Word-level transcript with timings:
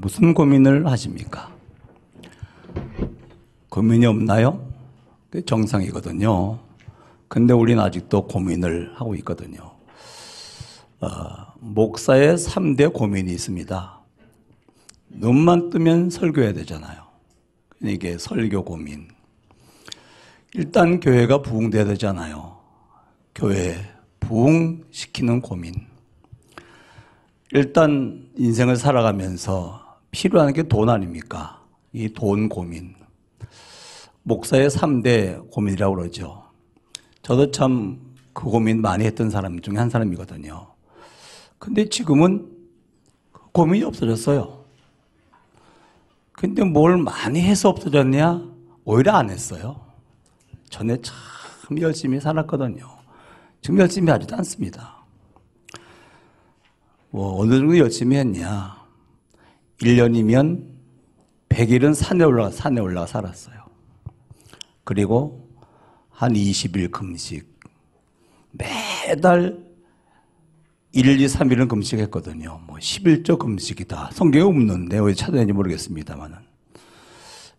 무슨 0.00 0.32
고민을 0.32 0.86
하십니까? 0.86 1.52
고민이 3.68 4.06
없나요? 4.06 4.64
그게 5.28 5.44
정상이거든요. 5.44 6.60
근데 7.26 7.52
우리는 7.52 7.82
아직도 7.82 8.28
고민을 8.28 8.92
하고 8.94 9.16
있거든요. 9.16 9.72
어, 11.00 11.08
목사의 11.58 12.36
3대 12.36 12.92
고민이 12.92 13.32
있습니다. 13.32 13.98
눈만 15.08 15.70
뜨면 15.70 16.10
설교해야 16.10 16.52
되잖아요. 16.52 17.02
이게 17.82 18.18
설교 18.18 18.64
고민. 18.64 19.08
일단 20.54 21.00
교회가 21.00 21.42
부흥돼야 21.42 21.84
되잖아요. 21.84 22.56
교회 23.34 23.74
부흥시키는 24.20 25.42
고민. 25.42 25.74
일단 27.52 28.28
인생을 28.36 28.76
살아가면서 28.76 29.87
필요한 30.10 30.52
게 30.52 30.62
돈 30.62 30.88
아닙니까? 30.88 31.62
이 31.92 32.08
돈 32.08 32.48
고민. 32.48 32.94
목사의 34.22 34.68
3대 34.70 35.50
고민이라고 35.50 35.94
그러죠. 35.96 36.44
저도 37.22 37.50
참 37.50 38.08
그 38.38 38.44
고민 38.44 38.80
많이 38.80 39.04
했던 39.04 39.30
사람 39.30 39.60
중에 39.60 39.74
한 39.78 39.90
사람이거든요. 39.90 40.68
근데 41.58 41.88
지금은 41.88 42.48
그 43.32 43.40
고민이 43.50 43.82
없어졌어요. 43.84 44.64
근데 46.30 46.62
뭘 46.62 46.98
많이 46.98 47.40
해서 47.40 47.68
없어졌냐? 47.68 48.40
오히려 48.84 49.14
안 49.14 49.28
했어요. 49.30 49.80
전에 50.70 50.98
참 51.02 51.16
열심히 51.80 52.20
살았거든요. 52.20 52.86
지금 53.60 53.80
열심히 53.80 54.12
하지도 54.12 54.36
않습니다. 54.36 54.98
뭐, 57.10 57.40
어느 57.40 57.58
정도 57.58 57.76
열심히 57.76 58.18
했냐? 58.18 58.77
1년이면 59.80 60.66
100일은 61.48 61.94
산에 61.94 62.24
올라가, 62.24 62.50
산에 62.50 62.80
올라가 62.80 63.06
살았어요. 63.06 63.56
그리고 64.84 65.48
한 66.10 66.32
20일 66.32 66.90
금식. 66.90 67.58
매달 68.52 69.58
1일, 70.94 71.20
2, 71.20 71.26
3일은 71.26 71.68
금식했거든요. 71.68 72.60
뭐 72.66 72.76
11조 72.78 73.38
금식이다. 73.38 74.10
성경에 74.12 74.44
없는데 74.44 74.98
왜 74.98 75.14
찾아내는지 75.14 75.52
모르겠습니다만은. 75.52 76.38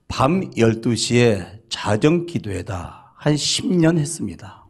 밤 0.08 0.42
12시에 0.52 1.62
자정 1.70 2.26
기도회다. 2.26 3.14
한 3.16 3.36
10년 3.36 3.98
했습니다. 3.98 4.66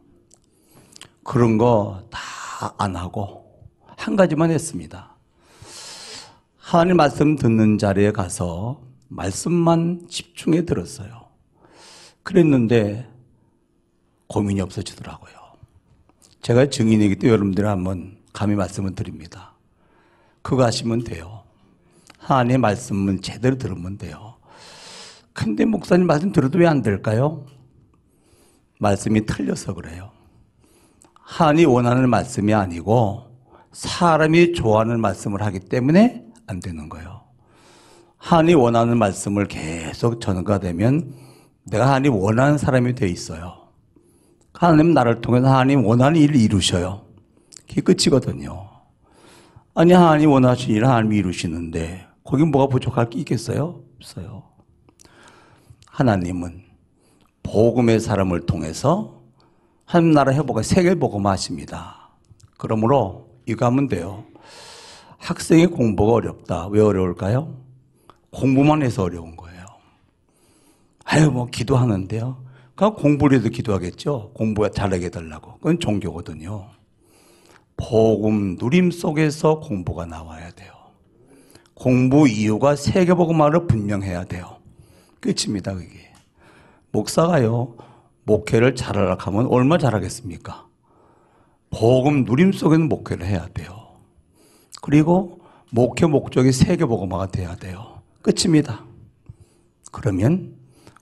그런 1.24 1.58
거 1.58 2.06
다 2.10 2.74
안 2.76 2.94
하고 2.94 3.46
한 3.96 4.16
가지만 4.16 4.50
했습니다. 4.50 5.09
하나님 6.70 6.98
말씀 6.98 7.34
듣는 7.34 7.78
자리에 7.78 8.12
가서 8.12 8.80
말씀만 9.08 10.06
집중해 10.08 10.66
들었어요. 10.66 11.24
그랬는데 12.22 13.10
고민이 14.28 14.60
없어지더라고요. 14.60 15.32
제가 16.42 16.70
증인이기 16.70 17.16
때문에 17.16 17.32
여러분들 17.32 17.66
한번 17.66 18.18
감히 18.32 18.54
말씀을 18.54 18.94
드립니다. 18.94 19.54
그거 20.42 20.64
하시면 20.64 21.02
돼요. 21.02 21.42
하나님의 22.18 22.58
말씀은 22.58 23.20
제대로 23.20 23.58
들으면 23.58 23.98
돼요. 23.98 24.36
근데 25.32 25.64
목사님 25.64 26.06
말씀 26.06 26.30
들어도 26.30 26.60
왜 26.60 26.68
안 26.68 26.82
될까요? 26.82 27.46
말씀이 28.78 29.26
틀려서 29.26 29.74
그래요. 29.74 30.12
하나님이 31.14 31.64
원하는 31.64 32.08
말씀이 32.08 32.54
아니고 32.54 33.24
사람이 33.72 34.52
좋아하는 34.52 35.00
말씀을 35.00 35.42
하기 35.42 35.58
때문에 35.58 36.29
안 36.50 36.60
되는 36.60 36.88
거예요. 36.88 37.22
하나님이 38.18 38.54
원하는 38.54 38.98
말씀을 38.98 39.46
계속 39.46 40.20
전가 40.20 40.58
되면 40.58 41.14
내가 41.64 41.86
하나님 41.86 42.14
원하는 42.14 42.58
사람이 42.58 42.94
돼 42.94 43.08
있어요. 43.08 43.68
하나님 44.52 44.92
나를 44.92 45.20
통해서 45.20 45.48
하나님 45.48 45.86
원하는 45.86 46.20
일을 46.20 46.36
이루셔요. 46.36 47.06
그게 47.68 47.80
끝이거든요. 47.80 48.68
아니 49.74 49.92
하나님 49.92 50.30
원하신 50.30 50.74
일을 50.74 50.88
하나님이 50.88 51.16
이루시는데 51.18 52.06
거기 52.24 52.44
뭐가 52.44 52.66
부족할 52.66 53.08
게 53.08 53.20
있겠어요? 53.20 53.82
없어요. 53.96 54.42
하나님은 55.86 56.64
복음의 57.42 58.00
사람을 58.00 58.46
통해서 58.46 59.22
하나님 59.84 60.12
나라 60.12 60.32
회복의 60.32 60.64
세계 60.64 60.94
복음하십니다. 60.94 62.10
그러므로 62.58 63.30
이거 63.46 63.66
하면 63.66 63.88
돼요. 63.88 64.24
학생의 65.20 65.68
공부가 65.68 66.14
어렵다. 66.14 66.66
왜 66.68 66.80
어려울까요? 66.80 67.54
공부만 68.30 68.82
해서 68.82 69.04
어려운 69.04 69.36
거예요. 69.36 69.66
아유, 71.04 71.30
뭐, 71.30 71.46
기도하는데요. 71.46 72.50
공부를 72.96 73.38
해도 73.38 73.50
기도하겠죠? 73.50 74.30
공부 74.32 74.68
잘하게 74.70 75.06
해달라고. 75.06 75.54
그건 75.58 75.78
종교거든요. 75.78 76.70
복음 77.76 78.56
누림 78.56 78.90
속에서 78.90 79.60
공부가 79.60 80.06
나와야 80.06 80.50
돼요. 80.52 80.72
공부 81.74 82.26
이유가 82.26 82.76
세계복음화를 82.76 83.66
분명해야 83.66 84.24
돼요. 84.24 84.56
끝입니다, 85.20 85.74
그게. 85.74 86.12
목사가요, 86.92 87.76
목회를 88.24 88.74
잘하라 88.74 89.16
하면 89.18 89.46
얼마 89.46 89.76
잘하겠습니까? 89.76 90.66
복음 91.70 92.24
누림 92.24 92.52
속에는 92.52 92.88
목회를 92.88 93.26
해야 93.26 93.46
돼요. 93.48 93.79
그리고 94.80 95.40
목회 95.70 96.06
목적이 96.06 96.52
세계복음화가 96.52 97.26
돼야 97.28 97.54
돼요. 97.56 98.02
끝입니다. 98.22 98.84
그러면 99.92 100.54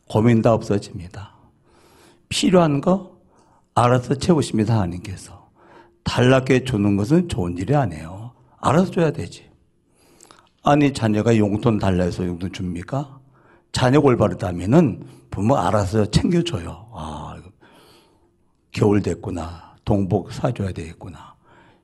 고민 0.08 0.42
다 0.42 0.52
없어집니다. 0.52 1.34
필요한 2.28 2.80
거 2.80 3.18
알아서 3.74 4.14
채우십니다, 4.14 4.74
하나님께서. 4.74 5.48
달라게 6.02 6.64
주는 6.64 6.96
것은 6.96 7.28
좋은 7.28 7.56
일이 7.58 7.74
아니에요. 7.74 8.32
알아서 8.58 8.90
줘야 8.90 9.10
되지. 9.12 9.48
아니, 10.62 10.92
자녀가 10.92 11.36
용돈 11.36 11.78
달라 11.78 12.04
해서 12.04 12.26
용돈 12.26 12.52
줍니까? 12.52 13.20
자녀 13.72 14.00
올바르다면은 14.00 15.06
부모 15.30 15.56
알아서 15.56 16.06
챙겨줘요. 16.06 16.88
아, 16.92 17.36
겨울 18.72 19.02
됐구나. 19.02 19.76
동복 19.84 20.32
사줘야 20.32 20.72
되겠구나. 20.72 21.34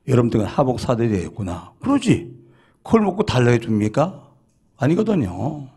여러분들 0.07 0.45
하복 0.45 0.79
사줘야 0.79 1.09
되겠구나. 1.09 1.73
그러지. 1.79 2.35
그걸 2.83 3.01
먹고 3.01 3.23
달라해 3.23 3.59
줍니까? 3.59 4.29
아니거든요. 4.77 5.67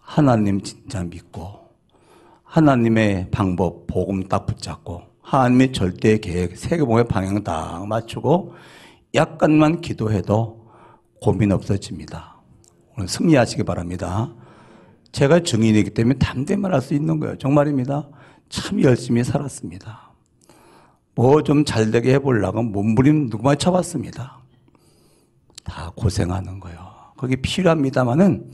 하나님 0.00 0.60
진짜 0.62 1.04
믿고, 1.04 1.68
하나님의 2.42 3.28
방법, 3.30 3.86
복음 3.86 4.26
딱 4.26 4.46
붙잡고, 4.46 5.02
하나님의 5.20 5.72
절대 5.72 6.18
계획, 6.18 6.56
세계봉의 6.56 7.06
방향 7.08 7.44
딱 7.44 7.86
맞추고, 7.86 8.54
약간만 9.14 9.80
기도해도 9.80 10.66
고민 11.20 11.52
없어집니다. 11.52 12.36
오늘 12.96 13.08
승리하시기 13.08 13.64
바랍니다. 13.64 14.34
제가 15.12 15.40
증인이기 15.40 15.90
때문에 15.90 16.18
담대히 16.18 16.56
말할 16.56 16.80
수 16.80 16.94
있는 16.94 17.20
거예요. 17.20 17.36
정말입니다. 17.38 18.08
참 18.48 18.82
열심히 18.82 19.22
살았습니다. 19.22 20.07
뭐 21.18 21.42
좀 21.42 21.64
잘되게 21.64 22.14
해보려고 22.14 22.62
몸부림 22.62 23.26
누구만 23.26 23.58
쳐봤습니다. 23.58 24.38
다 25.64 25.92
고생하는 25.96 26.60
거예요. 26.60 26.78
그게 27.16 27.34
필요합니다만은 27.34 28.48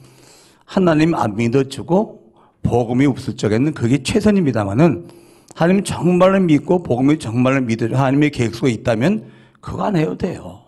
하나님 0.65 1.15
안 1.15 1.37
믿어주고 1.37 2.33
복음이 2.63 3.05
없을 3.05 3.37
적에는 3.37 3.75
그게 3.75 4.03
최선입니다만은 4.03 5.09
하나님 5.55 5.85
정말로 5.85 6.41
믿고 6.41 6.83
복음이 6.83 7.19
정말로 7.19 7.61
믿어주고 7.61 7.99
하나님의 7.99 8.31
계획수가 8.31 8.69
있다면 8.69 9.31
그거 9.61 9.85
안 9.85 9.97
해도 9.97 10.17
돼요. 10.17 10.63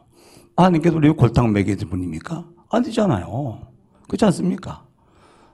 하나님께서 0.55 0.97
우리 0.97 1.09
골탕 1.11 1.51
먹이는 1.55 1.79
분입니까? 1.89 2.47
안 2.73 2.83
되잖아요. 2.83 3.63
그렇지 4.07 4.23
않습니까? 4.27 4.85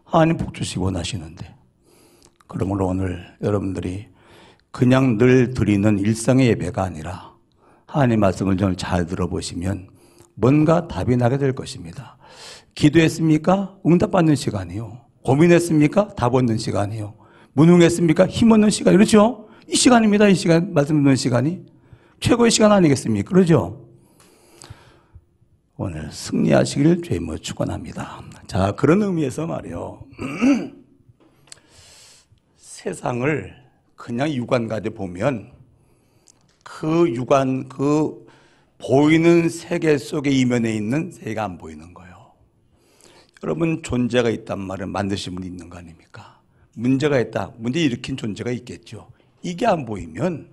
하나님 0.05 0.39
복 0.39 0.55
주시기 0.55 0.81
원하시는데. 0.81 1.55
그러므로 2.49 2.89
오늘 2.89 3.25
여러분들이 3.41 4.12
그냥 4.73 5.19
늘 5.19 5.53
드리는 5.55 5.99
일상의 5.99 6.49
예배가 6.49 6.83
아니라 6.83 7.33
하나님 7.87 8.21
말씀을 8.21 8.57
좀 8.57 8.75
잘 8.77 9.07
들어보시면 9.07 9.89
뭔가 10.35 10.89
답이 10.89 11.17
나게 11.17 11.37
될 11.39 11.53
것입니다. 11.55 12.17
기도했습니까? 12.75 13.77
응답받는 13.87 14.35
시간이요. 14.35 14.99
고민했습니까? 15.25 16.15
답 16.17 16.35
얻는 16.35 16.57
시간이요. 16.57 17.15
무능했습니까? 17.53 18.27
힘 18.29 18.51
얻는 18.51 18.71
시간. 18.71 18.95
그렇죠? 18.95 19.47
이 19.69 19.77
시간입니다. 19.77 20.27
이 20.29 20.35
시간, 20.35 20.73
말씀 20.73 20.97
듣는 20.97 21.17
시간이. 21.17 21.67
최고의 22.21 22.51
시간 22.51 22.73
아니겠습니까? 22.73 23.29
그러죠? 23.29 23.87
오늘 25.77 26.11
승리하시기를 26.11 27.03
죄모 27.03 27.39
축원합니다. 27.39 28.23
자, 28.47 28.73
그런 28.73 29.03
의미에서 29.03 29.47
말이요. 29.47 30.03
세상을 32.57 33.62
그냥 34.03 34.33
육안가에 34.33 34.81
보면 34.81 35.53
그 36.65 37.09
육안, 37.15 37.69
그 37.69 38.27
보이는 38.77 39.49
세계 39.49 39.97
속의 39.97 40.41
이면에 40.41 40.75
있는 40.75 41.13
세계가 41.13 41.45
안 41.45 41.57
보이는 41.57 41.95
거예요. 41.95 42.33
여러분 43.45 43.81
존재가 43.81 44.29
있단 44.31 44.59
말은 44.59 44.89
만드신 44.89 45.37
분이 45.37 45.47
있는 45.47 45.71
거 45.71 45.79
아닙니까? 45.79 46.41
문제가 46.75 47.21
있다. 47.21 47.53
문제 47.59 47.81
일으킨 47.81 48.17
존재가 48.17 48.51
있겠죠. 48.51 49.09
이게 49.41 49.67
안 49.69 49.85
보이면 49.85 50.49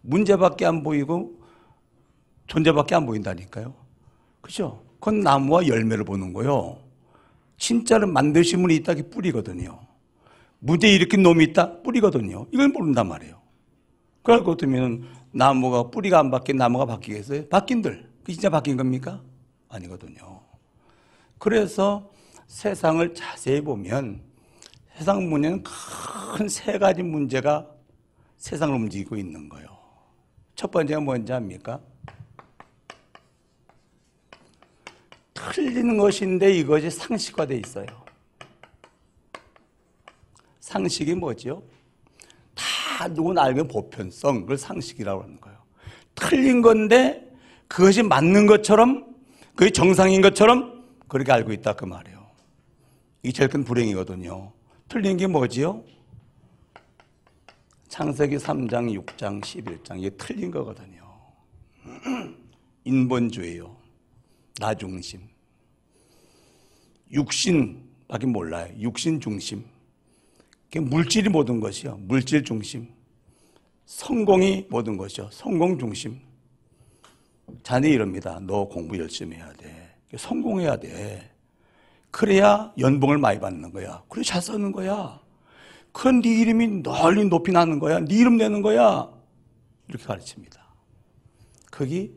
문제밖에 0.00 0.64
안 0.64 0.82
보이고 0.82 1.38
존재밖에 2.46 2.94
안 2.94 3.04
보인다니까요. 3.04 3.74
그죠? 4.40 4.82
그건 4.98 5.20
나무와 5.20 5.66
열매를 5.66 6.04
보는 6.04 6.32
거요. 6.32 6.78
진짜로 7.58 8.06
만드신 8.06 8.62
분이 8.62 8.76
있다. 8.76 8.94
게 8.94 9.02
뿌리거든요. 9.02 9.83
문제 10.64 10.88
일으킨 10.88 11.22
놈이 11.22 11.44
있다. 11.44 11.82
뿌리거든요. 11.82 12.46
이걸 12.50 12.68
모른단 12.68 13.06
말이에요. 13.08 13.38
그럴 14.22 14.42
것 14.44 14.52
같으면 14.52 15.06
나무가 15.30 15.90
뿌리가 15.90 16.18
안 16.18 16.30
바뀐 16.30 16.56
나무가 16.56 16.86
바뀌겠어요? 16.86 17.48
바뀐들. 17.48 18.08
그 18.24 18.32
진짜 18.32 18.48
바뀐 18.48 18.74
겁니까? 18.78 19.22
아니거든요. 19.68 20.40
그래서 21.38 22.10
세상을 22.46 23.12
자세히 23.14 23.60
보면 23.60 24.22
세상 24.96 25.28
문제는 25.28 25.62
큰 25.64 26.48
세 26.48 26.78
가지 26.78 27.02
문제가 27.02 27.68
세상을 28.38 28.74
움직이고 28.74 29.16
있는 29.16 29.50
거예요. 29.50 29.68
첫 30.54 30.70
번째가 30.70 31.00
뭔지 31.00 31.30
압니까? 31.34 31.78
틀리는 35.34 35.98
것인데 35.98 36.52
이것이 36.54 36.90
상식화되어 36.90 37.58
있어요. 37.58 38.03
상식이 40.64 41.14
뭐지요? 41.14 41.62
다 42.54 43.06
누구나 43.08 43.42
알는 43.42 43.68
보편성, 43.68 44.40
그걸 44.42 44.56
상식이라고 44.56 45.22
하는 45.22 45.38
거예요. 45.38 45.58
틀린 46.14 46.62
건데 46.62 47.30
그것이 47.68 48.02
맞는 48.02 48.46
것처럼, 48.46 49.14
그게 49.54 49.70
정상인 49.70 50.22
것처럼 50.22 50.82
그렇게 51.06 51.30
알고 51.32 51.52
있다 51.52 51.74
그 51.74 51.84
말이에요. 51.84 52.26
이게 53.22 53.32
제일 53.32 53.50
큰 53.50 53.62
불행이거든요. 53.62 54.52
틀린 54.88 55.18
게 55.18 55.26
뭐지요? 55.26 55.84
창세기 57.88 58.36
3장, 58.36 59.04
6장, 59.04 59.42
11장 59.42 59.98
이게 59.98 60.10
틀린 60.16 60.50
거거든요. 60.50 61.04
인본주의요. 62.84 63.76
나 64.60 64.74
중심. 64.74 65.20
육신밖에 67.12 68.26
몰라요. 68.26 68.72
육신 68.78 69.20
중심. 69.20 69.73
물질이 70.80 71.28
모든 71.28 71.60
것이요. 71.60 71.98
물질 72.02 72.44
중심. 72.44 72.88
성공이 73.86 74.66
모든 74.70 74.96
것이요. 74.96 75.28
성공 75.30 75.78
중심. 75.78 76.18
자네 77.62 77.90
이럽니다. 77.90 78.40
너 78.42 78.66
공부 78.66 78.98
열심히 78.98 79.36
해야 79.36 79.52
돼. 79.54 79.94
성공해야 80.16 80.76
돼. 80.76 81.30
그래야 82.10 82.72
연봉을 82.78 83.18
많이 83.18 83.40
받는 83.40 83.72
거야. 83.72 84.02
그래 84.08 84.22
잘 84.22 84.40
쓰는 84.40 84.72
거야. 84.72 85.20
그럼 85.92 86.22
네 86.22 86.28
이름이 86.40 86.82
널리 86.82 87.24
높이 87.24 87.52
나는 87.52 87.78
거야. 87.78 88.00
네 88.00 88.14
이름 88.14 88.36
내는 88.36 88.62
거야. 88.62 89.10
이렇게 89.88 90.04
가르칩니다. 90.04 90.62
거기 91.70 92.12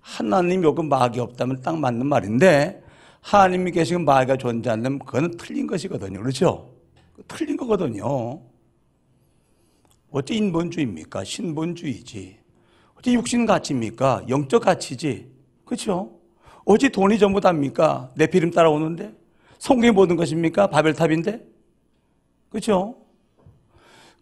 하나님 0.00 0.62
요금 0.62 0.88
마귀 0.88 1.20
없다면 1.20 1.62
딱 1.62 1.78
맞는 1.78 2.06
말인데 2.06 2.82
하나님이 3.20 3.72
계시고 3.72 4.00
마귀가 4.00 4.36
존재한다면 4.36 4.98
그거는 5.00 5.36
틀린 5.36 5.66
것이거든요. 5.66 6.20
그렇죠? 6.20 6.77
틀린 7.26 7.56
거거든요. 7.56 8.40
어째 10.10 10.34
인본주의입니까? 10.34 11.24
신본주의지. 11.24 12.38
어째 12.96 13.12
육신 13.12 13.46
가치입니까? 13.46 14.24
영적 14.28 14.62
가치지. 14.62 15.30
그렇죠? 15.64 16.12
어째 16.64 16.88
돈이 16.88 17.18
전부 17.18 17.40
답니까? 17.40 18.10
내 18.14 18.26
피름 18.26 18.50
따라오는데? 18.50 19.12
성경이 19.58 19.92
모든 19.92 20.16
것입니까? 20.16 20.68
바벨탑인데? 20.68 21.44
그렇죠? 22.50 22.96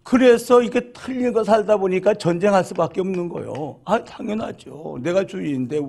그래서 0.03 0.63
이게 0.63 0.93
틀린 0.93 1.33
거 1.33 1.43
살다 1.45 1.77
보니까 1.77 2.15
전쟁할 2.15 2.65
수밖에 2.65 3.01
없는 3.01 3.29
거예요. 3.29 3.81
아, 3.85 4.03
당연하죠. 4.05 4.99
내가 5.03 5.27
주인인데 5.27 5.81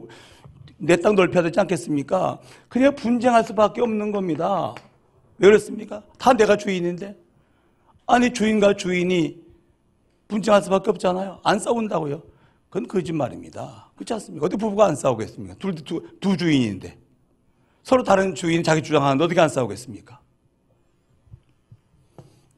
내 0.80 0.96
땅 0.98 1.16
넓혀야 1.16 1.44
되지 1.44 1.60
않겠습니까? 1.60 2.40
그냥 2.68 2.96
분쟁할 2.96 3.44
수밖에 3.44 3.82
없는 3.82 4.12
겁니다. 4.12 4.74
왜 5.40 5.48
그렇습니까? 5.48 6.04
다 6.18 6.34
내가 6.34 6.58
주인인데. 6.58 7.16
아니, 8.08 8.34
주인과 8.34 8.76
주인이 8.76 9.42
분쟁할 10.28 10.62
수밖에 10.62 10.90
없잖아요. 10.90 11.42
안 11.44 11.60
싸운다고요. 11.60 12.24
그건 12.70 12.88
거짓말입니다. 12.88 13.92
그렇지 13.96 14.14
않습니까? 14.14 14.46
어디 14.46 14.58
부부가 14.58 14.86
안 14.86 14.96
싸우겠습니까? 14.96 15.56
둘, 15.56 15.76
두, 15.76 16.04
두 16.20 16.36
주인인데. 16.36 16.98
서로 17.84 18.04
다른 18.04 18.36
주인이 18.36 18.64
자기 18.64 18.84
주장하는데 18.84 19.24
어떻게 19.24 19.40
안 19.40 19.48
싸우겠습니까? 19.48 20.20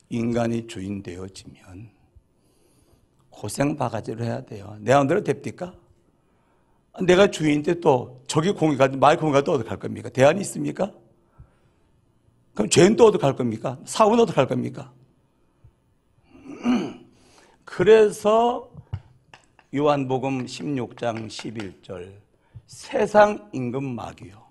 인간이 0.09 0.65
주인 0.65 1.03
되어지면 1.03 1.89
고생 3.29 3.75
바가지로 3.75 4.23
해야 4.25 4.41
돼요. 4.41 4.75
내 4.79 4.93
마음대로 4.93 5.23
됩니까? 5.23 5.73
내가 7.05 7.29
주인인데 7.29 7.79
또 7.79 8.21
저기 8.27 8.51
공이 8.51 8.75
가도 8.75 8.97
말 8.97 9.17
공이 9.17 9.31
가도 9.31 9.53
어떻게 9.53 9.69
할 9.69 9.77
겁니까? 9.77 10.09
대안이 10.09 10.41
있습니까? 10.41 10.91
그럼 12.59 12.69
죄는 12.69 12.97
또 12.97 13.05
어떻게 13.05 13.25
할 13.25 13.37
겁니까? 13.37 13.77
사고는 13.85 14.23
어떻게 14.23 14.35
할 14.35 14.45
겁니까? 14.45 14.91
그래서 17.63 18.69
요한복음 19.73 20.45
16장 20.45 21.29
11절 21.29 22.11
세상 22.67 23.49
임금 23.53 23.95
마귀요. 23.95 24.43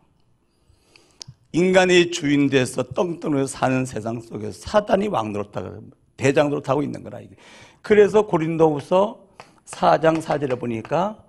인간이 1.52 2.10
주인 2.10 2.48
돼서 2.48 2.82
떵떵으로 2.82 3.46
사는 3.46 3.84
세상 3.84 4.18
속에서 4.22 4.58
사단이 4.58 5.08
왕노릇하고 5.08 5.82
대장 6.16 6.48
노릇하고 6.48 6.82
있는 6.82 7.02
거라 7.02 7.20
이게. 7.20 7.36
그래서 7.82 8.22
고린도후서 8.22 9.22
4장 9.66 10.22
4절에 10.22 10.58
보니까 10.58 11.22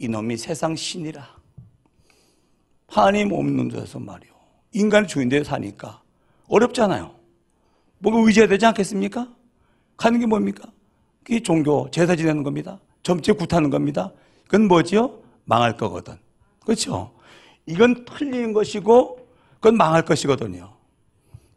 이놈이 0.00 0.36
세상 0.36 0.74
신이라. 0.74 1.24
하나님 2.88 3.30
없는 3.30 3.68
데서 3.68 4.00
말이요. 4.00 4.31
인간이 4.72 5.06
주인 5.06 5.28
되어 5.28 5.44
사니까 5.44 6.00
어렵잖아요. 6.48 7.14
뭔가 7.98 8.26
의지해야 8.26 8.48
되지 8.48 8.66
않겠습니까? 8.66 9.28
가는 9.96 10.18
게 10.18 10.26
뭡니까? 10.26 10.70
그게 11.22 11.40
종교, 11.40 11.88
제사 11.90 12.16
지내는 12.16 12.42
겁니다. 12.42 12.78
점집 13.02 13.38
굿하는 13.38 13.70
겁니다. 13.70 14.10
그건 14.44 14.66
뭐지요? 14.68 15.18
망할 15.44 15.76
거거든. 15.76 16.16
그렇죠? 16.60 17.12
이건 17.66 18.04
틀린 18.04 18.52
것이고 18.52 19.28
그건 19.54 19.76
망할 19.76 20.04
것이거든요. 20.04 20.72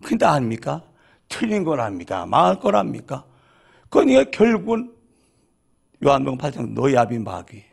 근데 0.04 0.26
아닙니까? 0.26 0.84
틀린 1.28 1.64
거랍니까? 1.64 2.26
망할 2.26 2.60
거랍니까? 2.60 3.26
그러니까 3.90 4.30
결국은 4.30 4.94
요한복음 6.06 6.38
8장 6.38 6.74
너희 6.74 6.96
아비 6.96 7.18
마귀 7.18 7.64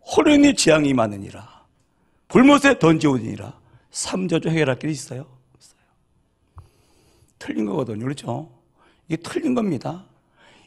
호련히 0.00 0.54
지향이 0.54 0.94
많으니라 0.94 1.64
불못에 2.28 2.78
던지오니라 2.78 3.52
삼저주 3.96 4.50
해결할 4.50 4.78
길이 4.78 4.92
있어요? 4.92 5.26
없어요. 5.54 5.80
틀린 7.38 7.64
거거든요. 7.64 8.04
그렇죠? 8.04 8.52
이게 9.08 9.16
틀린 9.16 9.54
겁니다. 9.54 10.04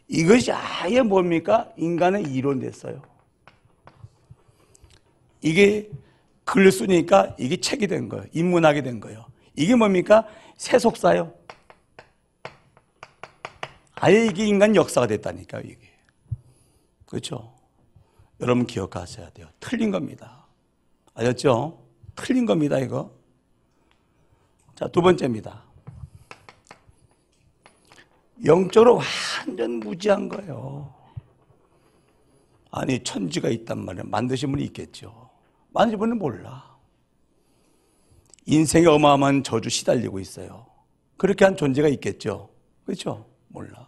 이것이 0.07 0.51
아예 0.51 1.03
뭡니까? 1.03 1.71
인간의 1.77 2.23
이론 2.23 2.57
됐어요. 2.59 3.03
이게 5.41 5.91
글을 6.43 6.71
쓰니까 6.71 7.35
이게 7.37 7.57
책이 7.57 7.85
된 7.85 8.09
거예요. 8.09 8.25
인문학이 8.33 8.81
된 8.81 8.99
거예요. 8.99 9.27
이게 9.55 9.75
뭡니까? 9.75 10.27
세속사요. 10.57 11.31
아예 13.93 14.25
이게 14.25 14.47
인간 14.47 14.75
역사가 14.75 15.05
됐다니까요, 15.05 15.61
이게. 15.65 15.87
그렇죠? 17.05 17.53
여러분 18.39 18.65
기억하셔야 18.65 19.29
돼요. 19.29 19.49
틀린 19.59 19.91
겁니다. 19.91 20.47
알았죠? 21.13 21.85
틀린 22.15 22.47
겁니다, 22.47 22.79
이거. 22.79 23.18
자, 24.79 24.87
두 24.87 25.01
번째입니다. 25.01 25.61
영적으로 28.45 29.01
완전 29.45 29.71
무지한 29.81 30.29
거예요. 30.29 30.95
아니, 32.71 33.03
천지가 33.03 33.49
있단 33.49 33.83
말이에요. 33.83 34.05
만드신 34.05 34.49
분이 34.49 34.63
있겠죠. 34.67 35.31
만드신 35.71 35.99
분은 35.99 36.17
몰라. 36.17 36.77
인생에 38.45 38.85
어마어마한 38.85 39.43
저주 39.43 39.67
시달리고 39.67 40.17
있어요. 40.21 40.65
그렇게 41.17 41.43
한 41.43 41.57
존재가 41.57 41.89
있겠죠. 41.89 42.49
그렇죠? 42.85 43.25
몰라. 43.49 43.85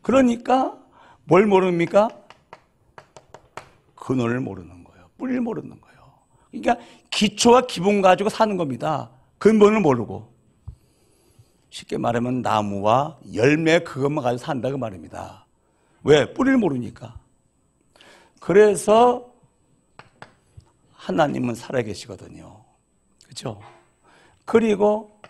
그러니까 0.00 0.78
뭘 1.24 1.44
모릅니까? 1.44 2.08
근원을 3.96 4.40
모르는 4.40 4.82
거예요. 4.82 5.10
뿌리를 5.18 5.42
모르는 5.42 5.78
거예요. 5.78 6.12
그러니까 6.50 6.78
기초와 7.10 7.66
기본 7.66 8.00
가지고 8.00 8.30
사는 8.30 8.56
겁니다. 8.56 9.10
근본을 9.38 9.80
모르고. 9.80 10.32
쉽게 11.70 11.98
말하면 11.98 12.42
나무와 12.42 13.18
열매 13.34 13.80
그것만 13.80 14.22
가지고 14.22 14.38
산다 14.44 14.70
그 14.70 14.76
말입니다. 14.76 15.44
왜? 16.04 16.32
뿌리를 16.32 16.56
모르니까. 16.56 17.18
그래서 18.38 19.32
하나님은 20.92 21.54
살아계시거든요. 21.54 22.64
그렇죠? 23.24 23.60
그리고 24.44 25.20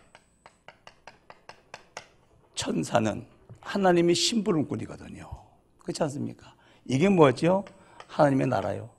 천사는 2.54 3.26
하나님의 3.60 4.14
심부름꾼이거든요. 4.14 5.30
그렇지 5.78 6.02
않습니까? 6.02 6.54
이게 6.84 7.08
뭐죠? 7.08 7.64
하나님의 8.06 8.48
나라요. 8.48 8.90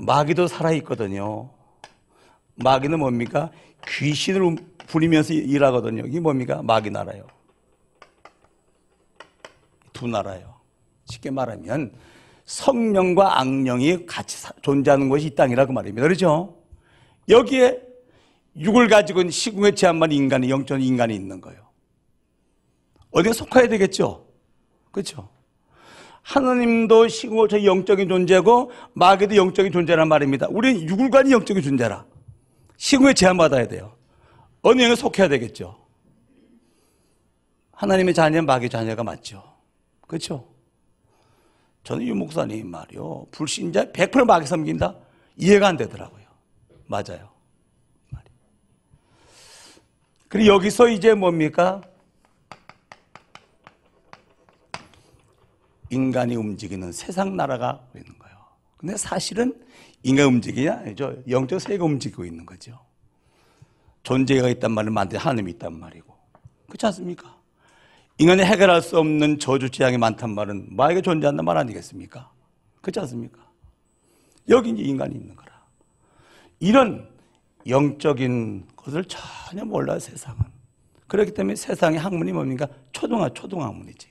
마귀도 0.00 0.46
살아있거든요. 0.46 1.50
마귀는 2.58 2.98
뭡니까? 2.98 3.50
귀신을 3.86 4.56
부리면서 4.86 5.32
일하거든요. 5.34 6.04
이게 6.06 6.20
뭡니까? 6.20 6.62
마귀 6.62 6.90
나라요. 6.90 7.26
두 9.92 10.06
나라요. 10.06 10.54
쉽게 11.06 11.30
말하면 11.30 11.92
성령과 12.44 13.40
악령이 13.40 14.06
같이 14.06 14.46
존재하는 14.62 15.08
것이 15.08 15.26
이 15.26 15.34
땅이라고 15.34 15.72
말입니다. 15.72 16.02
그렇죠? 16.02 16.56
여기에 17.28 17.80
육을 18.56 18.88
가지고 18.88 19.20
있는 19.20 19.30
시궁에 19.30 19.72
제한만 19.72 20.12
인간이 20.12 20.50
영적 20.50 20.82
인간이 20.82 21.14
있는 21.14 21.40
거예요. 21.40 21.68
어디에 23.10 23.32
속해야 23.32 23.68
되겠죠? 23.68 24.26
그렇죠? 24.90 25.28
하나님도 26.22 27.08
시궁을 27.08 27.48
저 27.48 27.62
영적인 27.64 28.08
존재고 28.08 28.70
마귀도 28.94 29.36
영적인 29.36 29.72
존재란 29.72 30.08
말입니다. 30.08 30.46
우리는 30.50 30.88
육을 30.88 31.10
가진 31.10 31.32
영적인 31.32 31.62
존재라. 31.62 32.04
시궁에 32.78 33.12
제한받아야 33.12 33.68
돼요. 33.68 33.94
어느 34.62 34.80
영에 34.82 34.94
속해야 34.94 35.28
되겠죠? 35.28 35.76
하나님의 37.72 38.14
자녀, 38.14 38.40
마귀 38.42 38.70
자녀가 38.70 39.04
맞죠? 39.04 39.44
그렇죠? 40.06 40.48
저는 41.84 42.06
유 42.06 42.14
목사님 42.14 42.68
말이요. 42.68 43.26
불신자 43.30 43.92
100% 43.92 44.24
마귀 44.24 44.46
섬긴다? 44.46 44.96
이해가 45.36 45.68
안 45.68 45.76
되더라고요. 45.76 46.24
맞아요. 46.86 47.30
그리고 50.28 50.54
여기서 50.54 50.88
이제 50.88 51.14
뭡니까? 51.14 51.80
인간이 55.90 56.36
움직이는 56.36 56.92
세상 56.92 57.34
나라가 57.34 57.82
있는 57.94 58.18
거예요. 58.18 58.37
근데 58.78 58.96
사실은 58.96 59.60
인간 60.02 60.26
움직이냐? 60.26 60.72
아니죠. 60.72 61.16
영적 61.28 61.60
세계가 61.60 61.84
움직이고 61.84 62.24
있는 62.24 62.46
거죠. 62.46 62.78
존재가 64.04 64.48
있단 64.50 64.72
말은 64.72 64.94
만든 64.94 65.18
하나님이 65.18 65.50
있단 65.52 65.78
말이고. 65.78 66.16
그렇지 66.68 66.86
않습니까? 66.86 67.36
인간이 68.18 68.42
해결할 68.42 68.80
수 68.80 68.98
없는 68.98 69.38
저주 69.38 69.68
재앙이 69.70 69.98
많단 69.98 70.34
말은 70.34 70.68
마에게 70.74 71.02
존재한단 71.02 71.44
말 71.44 71.56
아니겠습니까? 71.58 72.30
그렇지 72.80 73.00
않습니까? 73.00 73.46
여기 74.48 74.70
이제 74.70 74.82
인간이 74.82 75.14
있는 75.14 75.34
거라. 75.34 75.52
이런 76.60 77.08
영적인 77.66 78.68
것을 78.76 79.04
전혀 79.04 79.64
몰라요, 79.64 79.98
세상은. 79.98 80.40
그렇기 81.08 81.32
때문에 81.34 81.56
세상의 81.56 81.98
학문이 81.98 82.32
뭡니까? 82.32 82.68
초등학, 82.92 83.34
초등학문이지. 83.34 84.08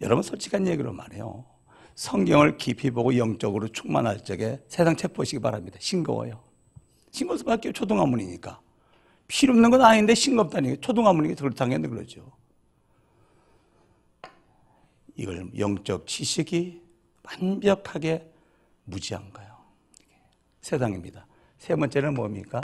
여러분, 0.00 0.22
솔직한 0.22 0.66
얘기로 0.66 0.92
말해요. 0.92 1.44
성경을 2.00 2.56
깊이 2.56 2.90
보고 2.90 3.14
영적으로 3.18 3.68
충만할 3.68 4.24
적에 4.24 4.58
세상 4.68 4.96
책 4.96 5.12
보시기 5.12 5.38
바랍니다. 5.38 5.76
싱거워요. 5.78 6.42
싱거울 7.10 7.38
수밖에 7.38 7.72
초등학문이니까. 7.72 8.58
필요 9.28 9.52
없는 9.52 9.68
건 9.68 9.82
아닌데 9.82 10.14
싱겁다니까. 10.14 10.80
초등학문이니까 10.80 11.42
그렇다는 11.42 11.90
그러죠. 11.90 12.32
이걸 15.14 15.50
영적 15.58 16.06
지식이 16.06 16.80
완벽하게 17.22 18.32
무지한 18.84 19.30
거예요. 19.34 19.58
세상입니다. 20.62 21.26
세 21.58 21.76
번째는 21.76 22.14
뭡니까? 22.14 22.62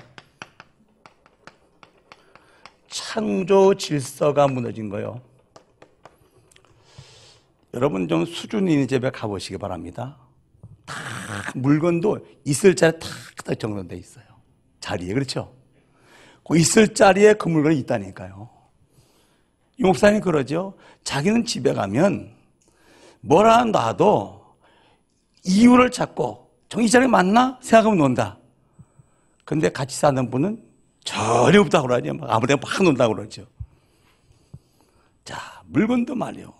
창조 2.89 3.75
질서가 3.75 4.49
무너진 4.49 4.89
거요. 4.89 5.21
여러분 7.75 8.09
좀 8.09 8.25
수준 8.25 8.69
있는 8.69 8.89
집에 8.89 9.11
가보시기 9.11 9.59
바랍니다. 9.59 10.17
다 10.85 10.97
물건도 11.55 12.27
있을 12.45 12.75
자리에 12.75 12.99
탁 13.45 13.59
정돈돼 13.59 13.97
있어요. 13.97 14.25
자리에 14.81 15.13
그렇죠? 15.13 15.53
그 16.47 16.57
있을 16.57 16.95
자리에 16.95 17.35
그 17.35 17.49
물건이 17.49 17.79
있다니까요. 17.81 18.49
용사님 19.81 20.21
그러죠. 20.21 20.75
자기는 21.05 21.45
집에 21.45 21.73
가면 21.73 22.33
뭐라 23.21 23.65
놔도 23.65 24.57
이유를 25.45 25.91
찾고 25.91 26.51
정이 26.69 26.89
자리 26.89 27.07
맞나 27.07 27.59
생각하면 27.61 27.99
논다. 27.99 28.39
근데 29.45 29.71
같이 29.71 29.97
사는 29.97 30.31
분은 30.31 30.63
전혀 31.05 31.61
없다고 31.61 31.87
그러죠. 31.87 32.13
아무 32.23 32.47
데나 32.47 32.61
막 32.61 32.83
논다고 32.83 33.15
그러죠. 33.15 33.47
자, 35.25 35.63
물건도 35.67 36.15
말이요. 36.15 36.53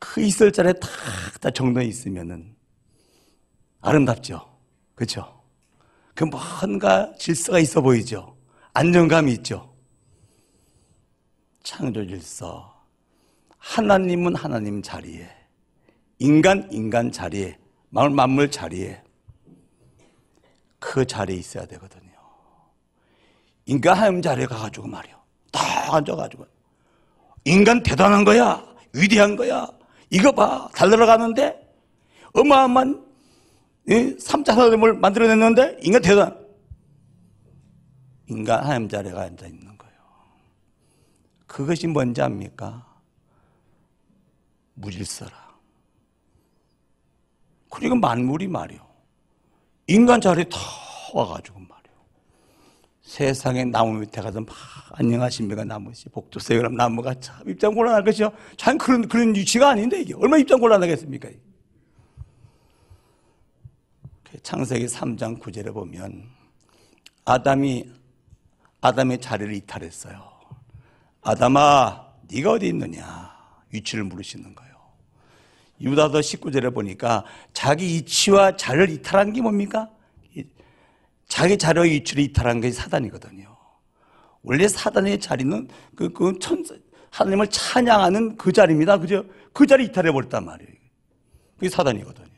그 0.00 0.20
있을 0.22 0.50
자리에 0.50 0.72
탁다 0.72 1.50
정돈해 1.50 1.86
있으면은 1.86 2.56
아름답죠. 3.80 4.44
그렇죠? 4.94 5.40
그 6.14 6.24
뭔가 6.24 7.12
질서가 7.18 7.60
있어 7.60 7.80
보이죠. 7.80 8.36
안정감이 8.74 9.32
있죠. 9.34 9.72
창조 11.62 12.04
질서. 12.06 12.68
하나님은 13.58 14.34
하나님 14.34 14.82
자리에, 14.82 15.28
인간 16.18 16.66
인간 16.72 17.12
자리에, 17.12 17.58
만물 17.90 18.16
만물 18.16 18.50
자리에 18.50 19.02
그 20.78 21.06
자리에 21.06 21.36
있어야 21.36 21.66
되거든요. 21.66 22.10
인간 23.66 23.96
하나님 23.96 24.22
자리에 24.22 24.46
가가지고 24.46 24.88
말이요. 24.88 25.14
딱 25.52 25.94
앉아가지고. 25.94 26.46
인간 27.44 27.82
대단한 27.82 28.24
거야. 28.24 28.64
위대한 28.94 29.36
거야. 29.36 29.68
이거 30.10 30.32
봐. 30.32 30.68
달려가는데 30.74 31.68
어마어마한 32.34 33.06
3차 33.86 34.46
산업을 34.54 34.94
만들어냈는데 34.94 35.78
인간 35.82 36.02
대단. 36.02 36.38
인간 38.26 38.62
하나님 38.62 38.88
자리에 38.88 39.12
앉아 39.12 39.46
있는 39.46 39.78
거예요. 39.78 39.94
그것이 41.46 41.86
뭔지 41.86 42.22
압니까? 42.22 42.86
무질서라. 44.74 45.50
그리고 47.70 47.94
만물이 47.96 48.48
말이요. 48.48 48.80
인간 49.86 50.20
자리에 50.20 50.44
다 50.44 50.58
와가지고. 51.14 51.59
세상에 53.10 53.64
나무 53.64 53.98
밑에 53.98 54.22
가서 54.22 54.40
막 54.40 54.54
안녕하십니까 54.92 55.64
나무시 55.64 56.08
복두세요 56.10 56.60
그럼 56.60 56.76
나무가 56.76 57.12
참 57.14 57.36
입장 57.48 57.74
곤란할 57.74 58.04
것이요. 58.04 58.30
참 58.56 58.78
그런 58.78 59.08
그런 59.08 59.34
위치가 59.34 59.70
아닌데 59.70 60.00
이게 60.00 60.14
얼마나 60.14 60.36
입장 60.36 60.60
곤란하겠습니까? 60.60 61.28
그 64.22 64.40
창세기 64.44 64.86
3장 64.86 65.40
9절에 65.40 65.74
보면 65.74 66.30
아담이 67.24 67.90
아담의 68.80 69.20
자리를 69.20 69.54
이탈했어요. 69.54 70.30
아담아, 71.22 72.06
네가 72.30 72.52
어디 72.52 72.68
있느냐? 72.68 73.28
위치를 73.70 74.04
물으시는 74.04 74.54
거예요. 74.54 74.72
유다서 75.80 76.20
19절에 76.20 76.72
보니까 76.72 77.24
자기 77.52 77.96
이치와 77.96 78.56
자를 78.56 78.88
이탈한 78.88 79.32
게 79.32 79.42
뭡니까? 79.42 79.90
자기 81.30 81.56
자료 81.56 81.82
위치를 81.82 82.24
이탈한 82.24 82.60
게 82.60 82.72
사단이거든요. 82.72 83.56
원래 84.42 84.66
사단의 84.66 85.20
자리는 85.20 85.68
그, 85.94 86.12
그 86.12 86.36
천사, 86.40 86.74
하나님을 87.10 87.46
찬양하는 87.46 88.36
그 88.36 88.52
자리입니다. 88.52 88.98
그죠? 88.98 89.24
그 89.52 89.64
자리 89.66 89.84
이탈해 89.84 90.10
버렸단 90.10 90.44
말이에요. 90.44 90.72
그게 91.54 91.68
사단이거든요. 91.68 92.28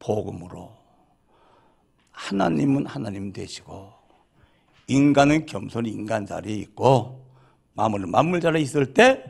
복음으로 0.00 0.76
하나님은 2.10 2.86
하나님 2.86 3.32
되시고 3.32 3.92
인간은 4.88 5.46
겸손히 5.46 5.90
인간 5.90 6.26
자리에 6.26 6.56
있고 6.56 7.24
마물은 7.74 8.10
만물 8.10 8.40
자리에 8.40 8.60
있을 8.62 8.92
때 8.94 9.22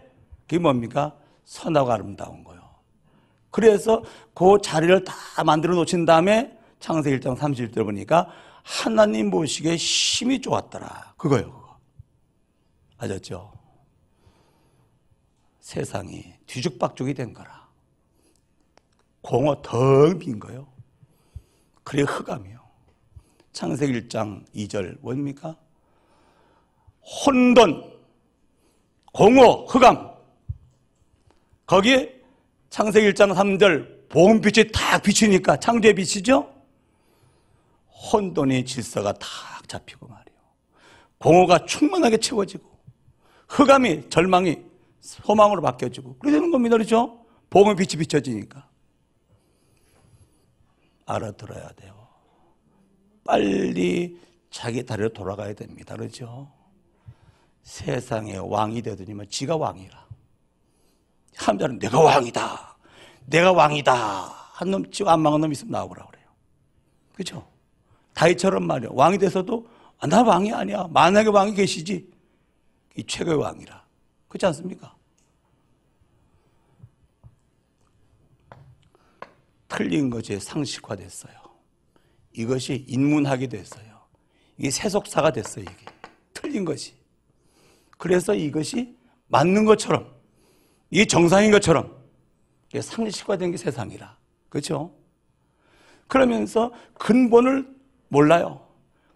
그게 0.42 0.58
뭡니까? 0.58 1.14
선하고 1.44 1.92
아름다운 1.92 2.42
거요. 2.42 2.58
그래서 3.50 4.02
그 4.32 4.58
자리를 4.62 5.04
다 5.04 5.44
만들어 5.44 5.74
놓친 5.74 6.06
다음에 6.06 6.56
창세 6.80 7.16
1장 7.18 7.36
31절 7.36 7.84
보니까 7.84 8.28
하나님 8.62 9.30
보시기에 9.30 9.76
힘이 9.76 10.40
좋았더라. 10.40 11.14
그거요, 11.16 11.52
그거. 11.52 11.78
아셨죠? 12.96 13.52
세상이 15.60 16.24
뒤죽박죽이 16.46 17.14
된 17.14 17.32
거라. 17.32 17.68
공허 19.20 19.60
텅빈 19.62 20.40
거요. 20.40 20.66
그래 21.84 22.02
흑암이요. 22.02 22.58
창세기 23.52 24.08
1장 24.08 24.44
2절 24.54 24.98
뭡니까? 25.00 25.56
혼돈, 27.02 27.92
공허, 29.12 29.64
흑암. 29.66 30.10
거기에 31.66 32.20
창세기 32.70 33.12
1장 33.12 33.34
3절 33.34 34.08
보온빛이 34.08 34.70
딱 34.72 35.02
비치니까 35.02 35.58
창조의 35.58 35.94
빛이죠? 35.94 36.59
혼돈의 38.00 38.64
질서가 38.64 39.12
탁 39.14 39.28
잡히고 39.68 40.08
말이요. 40.08 40.36
공허가 41.18 41.64
충만하게 41.66 42.16
채워지고 42.18 42.68
흑암이 43.48 44.08
절망이 44.10 44.58
소망으로 45.00 45.60
바뀌어지고 45.62 46.16
그래 46.18 46.32
되는 46.32 46.50
겁니다. 46.50 46.76
그렇죠? 46.76 47.24
복음의 47.50 47.76
빛이 47.76 47.98
비춰지니까. 48.00 48.68
알아들어야 51.06 51.72
돼요. 51.72 52.08
빨리 53.24 54.18
자기 54.50 54.84
다리로 54.84 55.12
돌아가야 55.12 55.54
됩니다. 55.54 55.96
그렇죠? 55.96 56.50
세상에 57.62 58.36
왕이 58.36 58.82
되더니만 58.82 59.28
지가 59.28 59.56
왕이라. 59.56 60.06
사람들은 61.34 61.78
내가 61.78 62.00
왕이다. 62.00 62.76
내가 63.26 63.52
왕이다. 63.52 63.94
한 64.52 64.70
놈 64.70 64.90
치고 64.90 65.08
안 65.08 65.20
망한 65.20 65.40
놈 65.40 65.52
있으면 65.52 65.72
나오라 65.72 66.06
그래요. 66.06 66.26
그죠? 67.14 67.49
다이처럼 68.20 68.66
말이야. 68.66 68.90
왕이 68.92 69.16
돼서도 69.16 69.66
아, 69.98 70.06
나 70.06 70.22
왕이 70.22 70.52
아니야. 70.52 70.86
만약에 70.90 71.30
왕이 71.30 71.54
계시지. 71.54 72.10
이 72.96 73.04
최고의 73.06 73.38
왕이라. 73.38 73.82
그렇지 74.28 74.46
않습니까? 74.46 74.94
틀린 79.68 80.10
것이 80.10 80.38
상식화됐어요. 80.38 81.32
이것이 82.32 82.84
인문학이 82.88 83.48
됐어요. 83.48 84.00
이게 84.58 84.70
세속사가 84.70 85.32
됐어요, 85.32 85.64
이게. 85.64 85.86
틀린 86.34 86.66
것이. 86.66 86.92
그래서 87.96 88.34
이것이 88.34 88.96
맞는 89.28 89.64
것처럼, 89.64 90.12
이게 90.90 91.06
정상인 91.06 91.50
것처럼, 91.50 91.96
이게 92.68 92.82
상식화된 92.82 93.52
게 93.52 93.56
세상이라. 93.56 94.18
그렇죠? 94.50 94.94
그러면서 96.08 96.72
근본을 96.94 97.79
몰라요. 98.10 98.60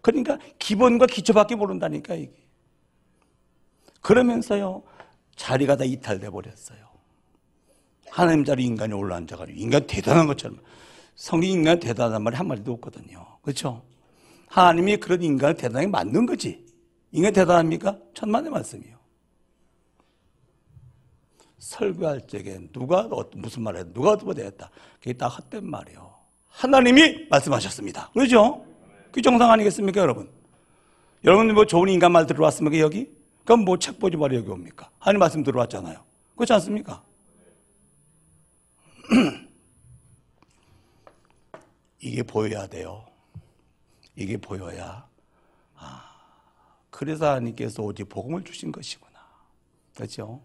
그러니까 0.01 0.39
기본과 0.57 1.05
기초밖에 1.05 1.55
모른다니까, 1.55 2.15
이게. 2.15 2.33
그러면서요, 4.01 4.83
자리가 5.35 5.75
다 5.75 5.83
이탈돼 5.83 6.29
버렸어요. 6.29 6.85
하나님 8.09 8.45
자리 8.45 8.65
인간이 8.65 8.93
올라앉아가지고 8.93 9.59
인간 9.59 9.85
대단한 9.85 10.25
것처럼 10.25 10.59
성경 11.15 11.49
인간 11.49 11.79
대단한 11.79 12.23
말이 12.23 12.35
한 12.35 12.47
마디도 12.47 12.71
없거든요. 12.73 13.25
그렇죠? 13.41 13.83
하나님이 14.47 14.97
그런 14.97 15.21
인간을 15.21 15.57
대단하게 15.57 15.87
만든 15.87 16.25
거지. 16.25 16.65
인간 17.11 17.33
대단합니까? 17.33 17.97
천만의 18.13 18.51
말씀이요. 18.51 18.95
설교할 21.57 22.27
적에 22.27 22.59
누가 22.71 23.09
무슨 23.33 23.63
말을 23.63 23.79
했다, 23.79 23.93
누가 23.93 24.11
어떻게 24.11 24.33
됐다. 24.33 24.69
그게 24.99 25.13
다 25.13 25.27
헛된 25.27 25.65
말이요. 25.65 26.13
하나님이 26.47 27.27
말씀하셨습니다. 27.29 28.11
그렇죠? 28.13 28.65
그 29.15 29.21
정상 29.21 29.49
아니겠습니까, 29.49 30.01
여러분? 30.01 30.29
여러분 31.23 31.53
뭐 31.53 31.65
좋은 31.65 31.87
인간 31.87 32.11
말 32.11 32.25
들어왔습니까, 32.27 32.79
여기? 32.79 33.09
그럼 33.45 33.63
뭐 33.63 33.77
책 33.77 33.97
보지 33.97 34.17
말아 34.17 34.35
여기 34.35 34.49
옵니까? 34.49 34.89
하나님 34.99 35.19
말씀 35.19 35.41
들어왔잖아요. 35.41 36.03
그렇지 36.35 36.51
않습니까? 36.51 37.01
이게 42.01 42.23
보여야 42.23 42.67
돼요. 42.67 43.05
이게 44.17 44.35
보여야 44.35 45.07
아 45.75 46.11
그래서 46.89 47.29
하나님께서 47.29 47.83
오직 47.83 48.09
복음을 48.09 48.43
주신 48.43 48.69
것이구나. 48.69 49.17
그렇죠? 49.95 50.41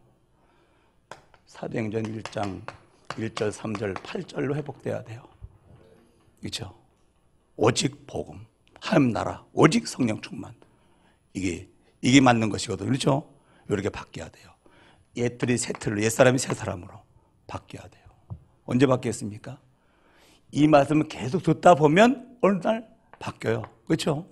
사도행전 1.47 2.05
1장 2.05 2.63
1절, 3.09 3.51
3절, 3.51 3.95
8절로 3.95 4.55
회복돼야 4.55 5.03
돼요. 5.03 5.27
그렇죠? 6.39 6.73
오직 7.57 8.07
복음, 8.07 8.47
하나님 8.81 9.13
나라, 9.13 9.45
오직 9.53 9.87
성령 9.87 10.21
충만. 10.21 10.55
이게 11.35 11.69
이게 12.03 12.21
맞는 12.21 12.49
것이거든요. 12.51 12.89
그렇죠? 12.89 13.31
이렇게 13.69 13.89
바뀌어야 13.89 14.29
돼요. 14.31 14.51
옛들이 15.17 15.59
새 15.59 15.73
틀로, 15.73 16.03
옛사람이 16.03 16.39
새 16.39 16.55
사람으로 16.55 16.93
바뀌어야 17.47 17.87
돼요. 17.89 18.05
언제 18.65 18.87
바뀌었습니까? 18.87 19.59
이 20.53 20.67
말씀을 20.67 21.09
계속 21.09 21.43
듣다 21.43 21.75
보면 21.75 22.39
어느 22.41 22.61
날 22.61 22.89
바뀌어요. 23.19 23.63
그렇죠? 23.87 24.27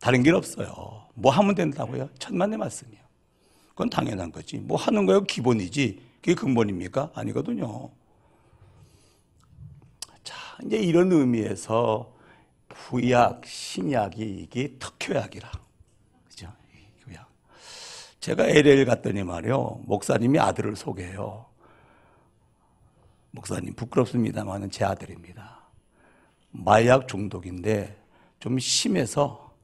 다른 0.00 0.22
길 0.22 0.34
없어요. 0.34 1.06
뭐 1.14 1.32
하면 1.32 1.54
된다고요? 1.54 2.08
천만의 2.18 2.58
말씀이요. 2.58 3.00
그건 3.68 3.88
당연한 3.88 4.30
거지. 4.30 4.58
뭐 4.58 4.76
하는 4.76 5.06
거요 5.06 5.22
기본이지. 5.22 6.02
그게 6.16 6.34
근본입니까? 6.34 7.12
아니거든요. 7.14 7.90
자, 10.22 10.36
이제 10.64 10.76
이런 10.76 11.10
의미에서 11.10 12.11
구약, 12.88 13.46
신약이 13.46 14.20
이게 14.22 14.76
특효약이라. 14.78 15.50
그죠? 16.28 16.52
구약. 17.04 17.28
제가 18.20 18.46
LA 18.46 18.84
갔더니 18.84 19.22
말이요. 19.22 19.82
목사님이 19.84 20.38
아들을 20.38 20.76
소개해요. 20.76 21.46
목사님 23.30 23.74
부끄럽습니다만은 23.74 24.70
제 24.70 24.84
아들입니다. 24.84 25.62
마약 26.50 27.08
중독인데 27.08 27.98
좀 28.40 28.58
심해서 28.58 29.54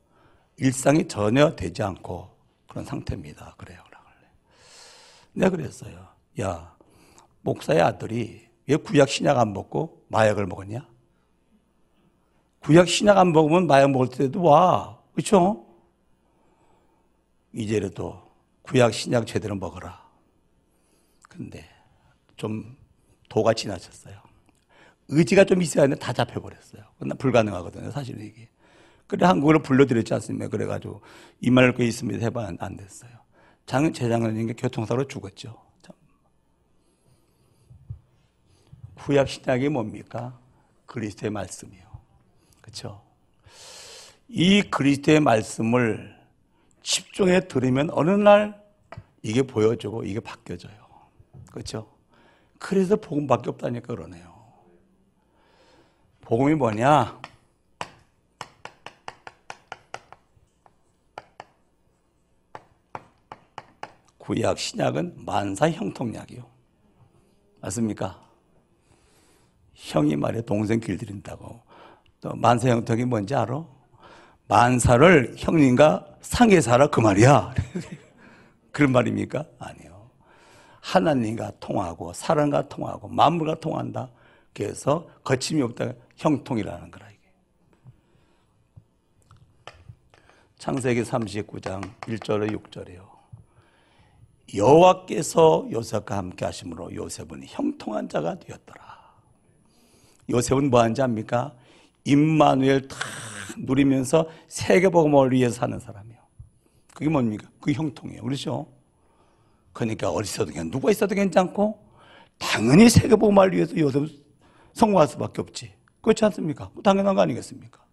일상이 0.57 1.07
전혀 1.07 1.55
되지 1.55 1.83
않고 1.83 2.31
그런 2.69 2.85
상태입니다. 2.85 3.55
그래요. 3.59 3.83
내가 5.33 5.51
그랬어요. 5.51 6.09
야, 6.41 6.77
목사의 7.43 7.81
아들이 7.81 8.49
왜 8.67 8.77
구약 8.77 9.09
신약 9.09 9.39
안 9.39 9.53
먹고 9.53 10.05
마약을 10.09 10.47
먹었냐? 10.47 10.87
구약 12.69 12.87
신약 12.87 13.17
안 13.17 13.33
먹으면 13.33 13.67
마약 13.67 13.91
먹을 13.93 14.11
때도 14.11 14.43
와. 14.43 15.01
그렇죠? 15.15 15.65
이제라도 17.55 18.21
구약 18.61 18.93
신약 18.93 19.27
제대로 19.27 19.55
먹어라. 19.55 20.07
근데 21.31 21.67
좀 22.37 22.77
도가 23.31 23.55
지나쳤어요. 23.55 24.21
의지가 25.09 25.45
좀 25.45 25.63
있어야 25.63 25.85
하는데 25.85 25.99
다 25.99 26.13
잡혀버렸어요. 26.13 26.83
불가능하거든요, 27.19 27.91
사실은 27.91 28.23
이게. 28.23 28.51
그래, 29.07 29.25
한국으로 29.25 29.63
불러드렸지 29.63 30.13
않습니까? 30.13 30.49
그래가지고, 30.49 31.01
이 31.41 31.49
말을 31.49 31.73
그 31.73 31.83
있습니다. 31.83 32.23
해봐 32.23 32.53
안 32.59 32.77
됐어요. 32.77 33.13
장, 33.65 33.91
재작년인가 33.91 34.53
교통사고로 34.59 35.09
죽었죠. 35.09 35.59
참. 35.81 35.97
구약 38.97 39.27
신약이 39.27 39.71
뭡니까? 39.71 40.39
그리스도의 40.85 41.31
말씀이요. 41.31 41.88
그렇죠? 42.69 43.03
이 44.29 44.63
그리스도의 44.63 45.21
말씀을 45.21 46.15
집중해 46.83 47.49
들으면 47.49 47.89
어느 47.93 48.11
날 48.11 48.63
이게 49.23 49.43
보여주고 49.43 50.05
이게 50.05 50.21
바뀌어져요. 50.21 50.75
그렇죠? 51.51 51.91
그래서 52.59 52.97
복음밖에 52.97 53.49
없다니까 53.49 53.87
그러네요. 53.87 54.37
복음이 56.21 56.55
뭐냐? 56.57 57.19
구약, 64.19 64.59
신약은 64.59 65.25
만사 65.25 65.71
형통약이요. 65.71 66.45
맞습니까? 67.63 68.29
형이 69.73 70.17
말해 70.17 70.43
동생 70.43 70.81
길들인다고. 70.81 71.68
또 72.21 72.35
만사 72.35 72.69
형통이 72.69 73.05
뭔지 73.05 73.35
알아? 73.35 73.65
만사를 74.49 75.35
형님과 75.37 76.07
상해 76.21 76.61
살아 76.61 76.89
그 76.89 77.01
말이야. 77.01 77.55
그런 78.73 78.93
말입니까? 78.93 79.45
아니요. 79.59 80.11
하나님과 80.81 81.53
통하고 81.61 82.13
사람과 82.13 82.69
통하고 82.69 83.09
만물과 83.09 83.61
통한다. 83.61 84.11
그래서 84.55 85.07
거침이 85.23 85.63
없다. 85.63 85.93
형통이라는 86.17 86.91
거라 86.91 87.07
이게. 87.11 87.21
창세기 90.59 91.03
39장 91.03 91.83
1절에 92.01 92.57
6절이요. 92.57 93.07
여호와께서 94.55 95.69
요셉과 95.71 96.17
함께 96.17 96.47
하심으로 96.47 96.95
요셉은 96.95 97.45
형통한 97.47 98.09
자가 98.09 98.39
되었더라. 98.39 98.99
요셉은 100.31 100.71
뭐 100.71 100.81
하는지 100.81 101.03
압니까? 101.03 101.55
임마누엘 102.09 102.89
다 102.89 102.97
누리면서 103.59 104.29
세계복음을 104.49 105.33
위해서 105.33 105.57
사는 105.57 105.79
사람이에요. 105.79 106.19
그게 106.95 107.11
뭡니까? 107.11 107.49
그 107.61 107.73
형통이에요. 107.73 108.23
그렇죠? 108.23 108.67
그러니까 109.73 110.11
어디 110.11 110.27
있어도 110.29 110.51
그냥 110.51 110.71
누가 110.71 110.91
있어도 110.91 111.15
괜찮고 111.15 111.79
당연히 112.39 112.89
세계복음을 112.89 113.53
위해서 113.53 113.77
요셉은 113.77 114.09
성공할 114.73 115.07
수밖에 115.09 115.43
없지. 115.43 115.73
그렇지 116.01 116.25
않습니까? 116.25 116.71
당연한 116.83 117.15
거 117.15 117.21
아니겠습니까? 117.21 117.85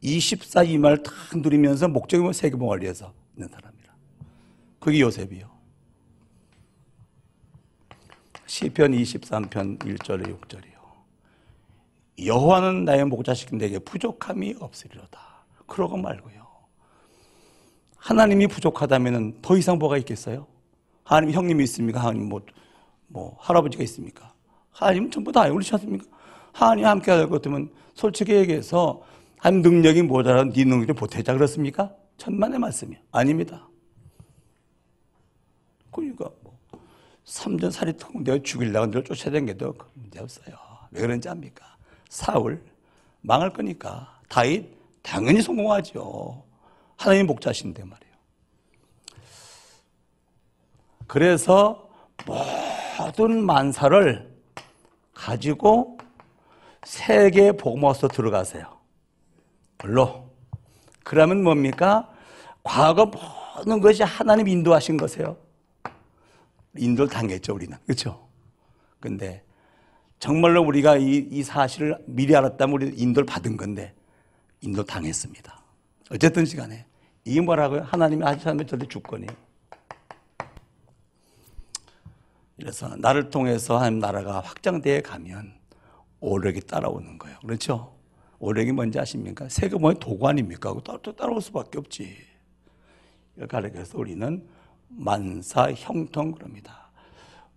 24 0.00 0.62
이마를 0.64 1.02
다 1.02 1.12
누리면서 1.34 1.88
목적이 1.88 2.22
뭐 2.22 2.32
세계복음을 2.32 2.82
위해서 2.82 3.12
있는 3.34 3.48
사람이라. 3.48 3.92
그게 4.80 5.00
요셉이요. 5.00 5.52
시편 8.46 8.92
23편 8.92 9.78
1절에 9.78 10.40
6절이요. 10.40 10.71
여호와는 12.18 12.84
나의 12.84 13.04
목자시킨 13.06 13.58
내게 13.58 13.78
부족함이 13.78 14.56
없으리로다. 14.60 15.44
그러고 15.66 15.96
말고요. 15.96 16.46
하나님이 17.96 18.48
부족하다면 18.48 19.42
더 19.42 19.56
이상 19.56 19.78
뭐가 19.78 19.96
있겠어요? 19.98 20.46
하나님 21.04 21.30
형님이 21.34 21.64
있습니까? 21.64 22.00
하나님 22.00 22.28
뭐, 22.28 22.42
뭐 23.06 23.36
할아버지가 23.40 23.82
있습니까? 23.84 24.32
하나님 24.70 25.10
전부 25.10 25.30
다 25.32 25.48
그렇지 25.48 25.72
않습니까? 25.74 26.04
하나님 26.52 26.86
함께 26.86 27.10
할 27.10 27.28
것같으면 27.28 27.70
솔직히 27.94 28.34
얘기해서 28.34 29.02
한 29.38 29.62
능력이 29.62 30.02
모자란 30.02 30.50
네 30.52 30.64
능력을 30.64 30.94
보태자 30.94 31.32
그렇습니까? 31.34 31.94
천만의 32.16 32.58
말씀이요. 32.58 32.98
아닙니다. 33.10 33.68
그러니까 35.90 36.30
뭐 36.42 36.58
삼전 37.24 37.70
사리통 37.70 38.24
내가 38.24 38.38
죽이려고 38.42 38.90
늘 38.90 39.04
쫓아다니게도 39.04 39.74
그 39.74 39.86
문제 39.94 40.20
없어요. 40.20 40.56
왜 40.90 41.00
그런지 41.00 41.28
압니까? 41.28 41.71
사울 42.12 42.62
망할 43.22 43.50
거니까 43.50 44.20
다윗 44.28 44.68
당연히 45.00 45.40
성공하죠. 45.40 46.44
하나님 46.98 47.26
목자신데 47.26 47.84
말이에요. 47.84 48.12
그래서 51.06 51.88
모든 52.26 53.42
만사를 53.42 54.30
가지고 55.14 55.96
세계 56.84 57.52
복음화서 57.52 58.08
들어가세요. 58.08 58.78
물로. 59.78 60.28
그러면 61.04 61.42
뭡니까? 61.42 62.12
과거 62.62 63.06
모든 63.06 63.80
것이 63.80 64.02
하나님 64.02 64.48
인도하신 64.48 64.98
것이에요. 64.98 65.38
인도를 66.76 67.10
당했죠, 67.10 67.54
우리는. 67.54 67.74
그렇죠? 67.86 68.28
근데 69.00 69.42
정말로 70.22 70.62
우리가 70.62 70.98
이, 70.98 71.26
이 71.32 71.42
사실을 71.42 71.98
미리 72.06 72.36
알았다면 72.36 72.74
우리 72.76 72.94
인도를 72.96 73.26
받은 73.26 73.56
건데 73.56 73.92
인도 74.60 74.84
당했습니다. 74.84 75.60
어쨌든 76.12 76.44
시간에 76.44 76.86
이게 77.24 77.40
뭐라고요? 77.40 77.80
하나님이 77.80 78.22
하시면 78.22 78.68
절대 78.68 78.86
주권이에요. 78.86 79.32
그래서 82.56 82.94
나를 82.98 83.30
통해서 83.30 83.78
하나님 83.78 83.98
나라가 83.98 84.38
확장되어 84.38 85.02
가면 85.02 85.54
오력이 86.20 86.60
따라오는 86.68 87.18
거예요. 87.18 87.36
그렇죠? 87.40 87.92
오력이 88.38 88.70
뭔지 88.70 89.00
아십니까? 89.00 89.48
세금의 89.48 89.96
도구 89.98 90.28
아닙니까? 90.28 90.72
따, 90.84 90.98
따라올 90.98 91.42
수밖에 91.42 91.78
없지. 91.78 92.16
가르쳐서 93.48 93.98
우리는 93.98 94.46
만사 94.86 95.72
형통 95.72 96.30
그럽니다. 96.30 96.81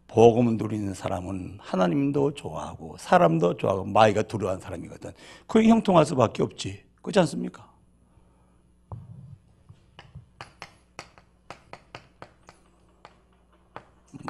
복음 0.07 0.57
누리는 0.57 0.93
사람은 0.93 1.57
하나님도 1.61 2.35
좋아하고 2.35 2.95
사람도 2.97 3.57
좋아하고 3.57 3.85
마이가 3.85 4.23
두려워하는 4.23 4.61
사람이거든. 4.61 5.11
그게 5.47 5.67
형통할 5.67 6.05
수밖에 6.05 6.43
없지. 6.43 6.83
그렇지 7.01 7.19
않습니까? 7.19 7.73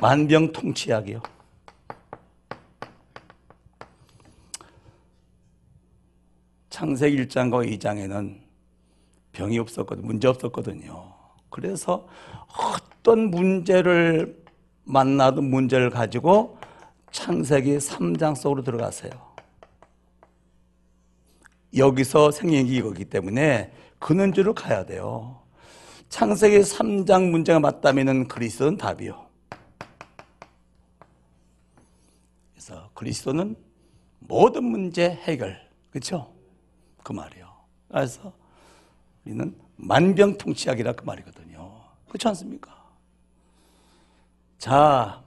만병통치약이요. 0.02 1.22
창세기 6.70 7.16
1장과 7.28 7.80
2장에는 7.80 8.42
병이 9.32 9.60
없었거든, 9.60 10.06
문제 10.06 10.28
없었거든요. 10.28 11.14
그래서 11.50 12.08
어떤 12.58 13.32
문제를 13.32 14.45
만나도 14.86 15.42
문제를 15.42 15.90
가지고 15.90 16.58
창세기 17.12 17.78
3장 17.78 18.36
속으로 18.36 18.64
들어가세요. 18.64 19.12
여기서 21.76 22.32
생명이 22.32 22.70
이거기 22.70 23.06
때문에 23.06 23.74
근원주로 24.00 24.54
가야 24.54 24.86
돼요. 24.86 25.42
창세기 26.10 26.60
3장 26.60 27.30
문제가 27.30 27.60
맞다면 27.60 28.28
그리스도는 28.28 28.78
답이요. 28.78 29.26
그래서 32.54 32.90
그리스도는 32.94 33.56
모든 34.20 34.64
문제 34.64 35.10
해결. 35.10 35.60
그렇죠? 35.90 36.34
그 37.04 37.12
말이요. 37.12 37.48
그래서 37.90 38.34
우리는 39.26 39.56
만병통치약이라 39.78 40.94
그 40.94 41.04
말이거든요. 41.06 41.82
그렇지 42.08 42.28
않습니까? 42.30 42.75
자, 44.66 45.24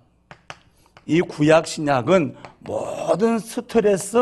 이 1.07 1.21
구약 1.21 1.65
신약은 1.65 2.37
모든 2.59 3.39
스트레스 3.39 4.19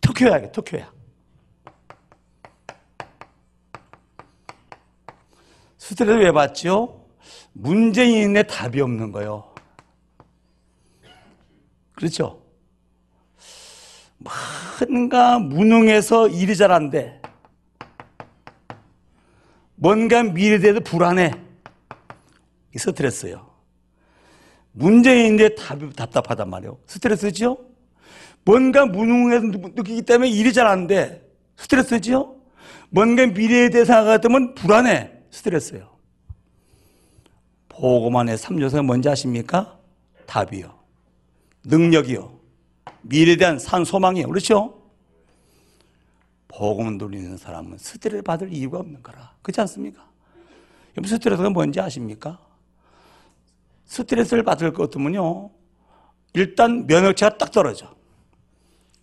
특효약이에요, 0.00 0.50
특효약. 0.50 0.92
스트레스 5.78 6.18
왜 6.18 6.32
받죠? 6.32 7.06
문재인의 7.52 8.48
답이 8.48 8.80
없는 8.80 9.12
거예요. 9.12 9.54
그렇죠? 11.94 12.42
뭔가 14.88 15.38
무능해서 15.38 16.26
일이 16.26 16.56
잘 16.56 16.72
안 16.72 16.90
돼. 16.90 17.21
뭔가 19.82 20.22
미래에 20.22 20.60
대해서 20.60 20.78
불안해. 20.78 21.32
이 22.72 22.78
스트레스요. 22.78 23.50
문제인데 24.70 25.56
답답하단 25.56 26.48
말이에요. 26.48 26.78
스트레스죠? 26.86 27.58
뭔가 28.44 28.86
무능해서 28.86 29.44
느끼기 29.74 30.02
때문에 30.02 30.30
일이 30.30 30.52
잘 30.52 30.68
안 30.68 30.86
돼. 30.86 31.28
스트레스죠? 31.56 32.36
뭔가 32.90 33.26
미래에 33.26 33.70
대해서 33.70 33.92
생각하면 33.92 34.54
불안해. 34.54 35.10
스트레스요. 35.32 35.90
보고만의 37.68 38.36
3요소가 38.36 38.84
뭔지 38.84 39.08
아십니까? 39.08 39.80
답이요. 40.26 40.78
능력이요. 41.64 42.38
미래에 43.02 43.36
대한 43.36 43.58
산 43.58 43.84
소망이요. 43.84 44.28
그렇죠? 44.28 44.80
복음 46.54 46.98
누리는 46.98 47.36
사람은 47.36 47.78
스트레스 47.78 48.22
받을 48.22 48.52
이유가 48.52 48.78
없는 48.78 49.02
거라. 49.02 49.32
그렇지 49.42 49.60
않습니까? 49.62 50.06
스트레스가 51.04 51.50
뭔지 51.50 51.80
아십니까? 51.80 52.38
스트레스를 53.86 54.42
받을 54.42 54.72
것 54.72 54.84
같으면요. 54.90 55.50
일단 56.34 56.86
면역체가 56.86 57.38
딱 57.38 57.50
떨어져. 57.50 57.94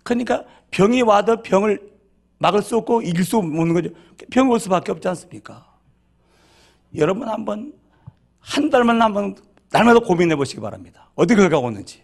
그러니까 0.04 0.46
병이 0.72 1.02
와도 1.02 1.42
병을 1.42 1.92
막을 2.38 2.62
수 2.62 2.78
없고 2.78 3.02
이길 3.02 3.24
수 3.24 3.38
없는 3.38 3.74
거죠. 3.74 3.90
병이 4.32 4.50
올 4.50 4.60
수밖에 4.60 4.92
없지 4.92 5.08
않습니까? 5.10 5.66
여러분 6.96 7.28
한번 7.28 7.74
한 8.40 8.70
달만 8.70 9.02
한번 9.02 9.36
날마다 9.72 10.00
고민해 10.00 10.36
보시기 10.36 10.62
바랍니다. 10.62 11.10
어디 11.16 11.36
결과가 11.36 11.66
오는지. 11.66 12.04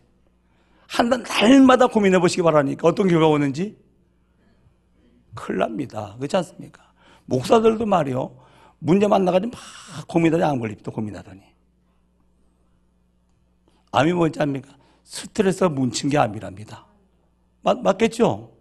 한 0.88 1.10
달 1.10 1.24
날마다 1.24 1.88
고민해 1.88 2.20
보시기 2.20 2.42
바라니까 2.44 2.88
어떤 2.88 3.08
결과가 3.08 3.28
오는지 3.32 3.78
큰일 5.36 5.60
납니다. 5.60 6.16
그렇지 6.18 6.36
않습니까? 6.38 6.84
목사들도 7.26 7.86
말이요. 7.86 8.36
문제 8.80 9.08
만나가지고 9.08 9.52
막 9.52 10.08
고민하더니 10.08 10.50
안 10.50 10.60
걸립니다. 10.60 10.92
고민하더니. 10.92 11.42
암이 13.92 14.14
뭔지 14.14 14.42
압니까? 14.42 14.76
스트레스가 15.04 15.70
뭉친 15.70 16.10
게 16.10 16.18
암이랍니다. 16.18 16.86
맞, 17.62 17.80
맞겠죠? 17.80 18.52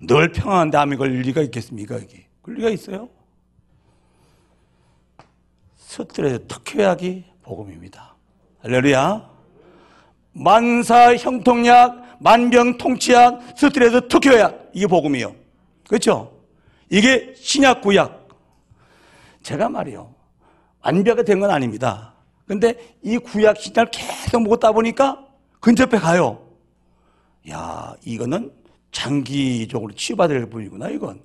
늘 0.00 0.32
평안한데 0.32 0.76
암이 0.76 0.96
걸릴 0.96 1.22
리가 1.22 1.40
있겠습니까? 1.42 1.96
여기. 1.96 2.24
그럴 2.42 2.58
리가 2.58 2.70
있어요? 2.70 3.08
스트레스 5.76 6.46
특효약이 6.46 7.24
복음입니다. 7.42 8.16
할렐루야. 8.60 9.30
만사 10.32 11.14
형통약, 11.16 12.18
만병 12.20 12.78
통치약, 12.78 13.56
스트레스 13.56 14.08
특효약. 14.08 14.70
이게 14.74 14.86
복음이요. 14.86 15.43
그렇죠? 15.94 16.36
이게 16.90 17.32
신약 17.36 17.80
구약. 17.80 18.28
제가 19.44 19.68
말이요. 19.68 20.12
완벽하게 20.82 21.22
된건 21.22 21.50
아닙니다. 21.50 22.14
근데 22.48 22.96
이 23.00 23.16
구약 23.16 23.58
신약을 23.58 23.92
계속 23.92 24.42
먹었다 24.42 24.72
보니까 24.72 25.24
근접해 25.60 25.98
가요. 25.98 26.44
야, 27.48 27.94
이거는 28.04 28.52
장기적으로 28.90 29.92
치유받을 29.94 30.50
분이구나, 30.50 30.88
이건. 30.88 31.22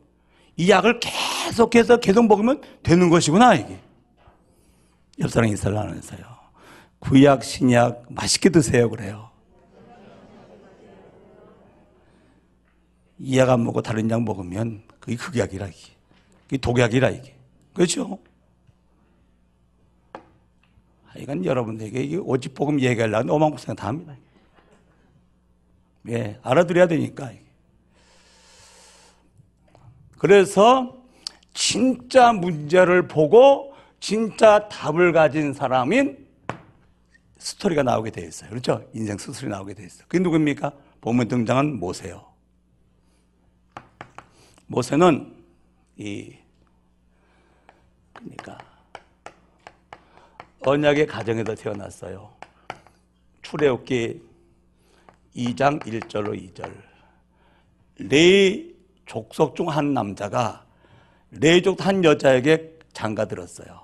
이 0.55 0.69
약을 0.69 0.99
계속해서 0.99 1.97
계속 1.97 2.27
먹으면 2.27 2.61
되는 2.83 3.09
것이구나, 3.09 3.55
이게. 3.55 3.79
옆사람 5.19 5.49
인사를 5.49 5.75
하면서요. 5.75 6.19
구약, 6.99 7.43
신약 7.43 8.05
맛있게 8.09 8.49
드세요, 8.49 8.87
그래요. 8.87 9.28
이약 13.19 13.49
안 13.49 13.63
먹고 13.63 13.81
다른 13.81 14.09
약 14.09 14.23
먹으면 14.23 14.83
그게 14.99 15.15
흑약이라 15.15 15.67
이게. 15.67 15.93
그게 16.43 16.57
독약이라 16.57 17.09
이게. 17.09 17.35
그렇죠? 17.73 18.19
이건 21.17 21.43
여러분들에게 21.43 22.01
이 22.03 22.15
오직복음 22.17 22.79
얘기하려면 22.79 23.29
어마무시한 23.29 23.75
다 23.75 23.87
합니다. 23.87 24.15
예, 26.07 26.39
알아들어야 26.43 26.87
되니까. 26.87 27.31
그래서 30.17 30.97
진짜 31.53 32.31
문제를 32.31 33.07
보고 33.07 33.73
진짜 33.99 34.69
답을 34.69 35.11
가진 35.11 35.53
사람인 35.53 36.25
스토리가 37.37 37.83
나오게 37.83 38.11
되어 38.11 38.27
있어요. 38.27 38.49
그렇죠? 38.49 38.85
인생 38.93 39.17
스토리 39.17 39.49
나오게 39.49 39.73
되어 39.73 39.85
있어요. 39.85 40.05
그게 40.07 40.21
누굽니까? 40.23 40.71
보면 41.01 41.27
등장한 41.27 41.79
모세요. 41.79 42.28
모세는 44.71 45.35
이 45.97 46.35
그러니까 48.13 48.57
언약의 50.61 51.07
가정에서 51.07 51.55
태어났어요. 51.55 52.31
출애굽기 53.41 54.21
2장 55.35 55.81
1절로 55.81 56.53
2절. 56.53 56.71
네 58.09 58.71
족속 59.07 59.55
중 59.55 59.69
한 59.69 59.93
남자가 59.95 60.65
레족 61.31 61.83
한 61.85 62.03
여자에게 62.03 62.77
장가 62.93 63.25
들었어요. 63.25 63.81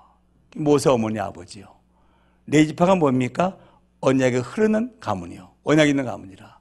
모세 0.55 0.91
어머니 0.91 1.19
아버지요. 1.19 1.65
레지파가 2.45 2.93
뭡니까? 2.95 3.57
언약이 4.01 4.37
흐르는 4.37 4.99
가문이요. 4.99 5.51
언약 5.63 5.89
있는 5.89 6.05
가문이라. 6.05 6.59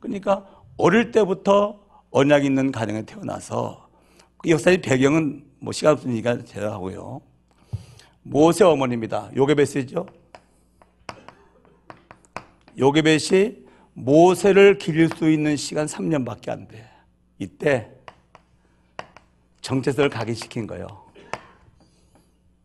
그러니까 0.00 0.46
어릴 0.76 1.12
때부터 1.12 1.82
언약 2.14 2.44
있는 2.44 2.70
가정에 2.70 3.02
태어나서 3.02 3.88
그 4.38 4.48
역사의 4.48 4.82
배경은 4.82 5.44
뭐 5.58 5.72
시간 5.72 5.94
없으니까 5.94 6.44
제가 6.44 6.70
하고요. 6.74 7.20
모세 8.22 8.62
어머니입니다. 8.62 9.32
요게벳이죠. 9.34 10.06
요게벳이 12.78 13.64
모세를 13.94 14.78
기릴 14.78 15.08
수 15.08 15.28
있는 15.28 15.56
시간 15.56 15.86
3년밖에 15.86 16.50
안 16.50 16.68
돼. 16.68 16.88
이때 17.40 17.90
정체성을 19.60 20.08
각인시킨 20.08 20.68
거예요. 20.68 20.86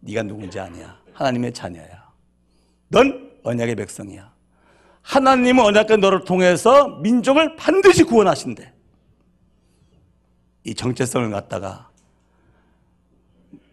네가 0.01 0.21
누군지 0.23 0.59
아니야. 0.59 0.95
하나님의 1.13 1.53
자녀야. 1.53 2.07
넌 2.89 3.31
언약의 3.43 3.75
백성이야. 3.77 4.31
하나님은 5.01 5.65
언약과 5.65 5.97
너를 5.97 6.23
통해서 6.23 6.99
민족을 6.99 7.55
반드시 7.55 8.03
구원하신대. 8.03 8.78
이 10.69 10.75
정체성을 10.75 11.31
갖다가 11.31 11.89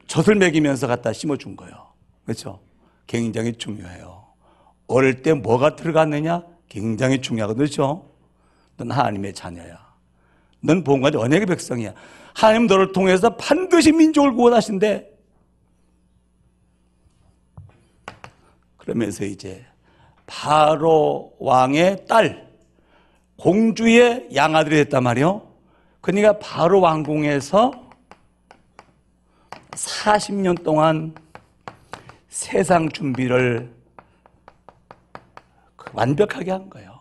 젖을 0.06 0.36
먹이면서 0.36 0.86
갖다 0.86 1.12
심어준 1.12 1.54
거예요. 1.54 1.92
그렇죠? 2.24 2.58
굉장히 3.06 3.52
중요해요. 3.52 4.24
어릴 4.86 5.20
때 5.20 5.34
뭐가 5.34 5.76
들어갔느냐? 5.76 6.42
굉장히 6.70 7.20
중요하거든요. 7.20 7.58
그렇죠? 7.58 8.10
넌 8.78 8.90
하나님의 8.90 9.34
자녀야. 9.34 9.78
넌 10.60 10.84
본관의 10.84 11.20
언약의 11.20 11.46
백성이야. 11.46 11.92
하나님 12.34 12.66
너를 12.66 12.92
통해서 12.92 13.36
반드시 13.36 13.92
민족을 13.92 14.32
구원하신대. 14.32 15.10
그러면서 18.78 19.24
이제 19.24 19.66
바로 20.24 21.34
왕의 21.40 22.06
딸 22.06 22.50
공주의 23.36 24.28
양아들이 24.34 24.76
됐단 24.76 25.02
말이요. 25.02 25.55
그러니까 26.06 26.38
바로 26.38 26.80
왕궁에서 26.82 27.72
40년 29.72 30.62
동안 30.62 31.12
세상 32.28 32.88
준비를 32.88 33.68
완벽하게 35.92 36.52
한 36.52 36.70
거예요. 36.70 37.00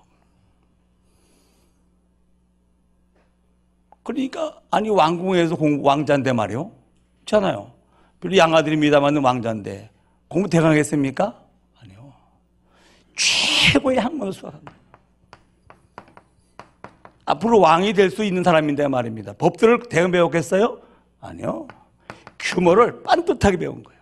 그러니까 4.01 4.59
아니 4.71 4.89
왕궁에서 4.89 5.55
공, 5.55 5.85
왕자인데 5.85 6.33
말이요. 6.33 6.71
있잖아요. 7.19 7.71
그리고 8.19 8.37
양아들입니다만 8.37 9.23
왕자인데 9.23 9.91
공부 10.27 10.49
대강했습니까? 10.49 11.43
아니요. 11.79 12.11
최고의 13.15 13.99
학문을 13.99 14.33
수학합니다. 14.33 14.73
앞으로 17.25 17.59
왕이 17.59 17.93
될 17.93 18.11
수 18.11 18.23
있는 18.23 18.43
사람인데 18.43 18.87
말입니다. 18.87 19.33
법들을 19.33 19.89
대응 19.89 20.11
배웠겠어요? 20.11 20.79
아니요. 21.19 21.67
규모를 22.39 23.01
빤듯하게 23.03 23.57
배운 23.57 23.83
거예요. 23.83 23.99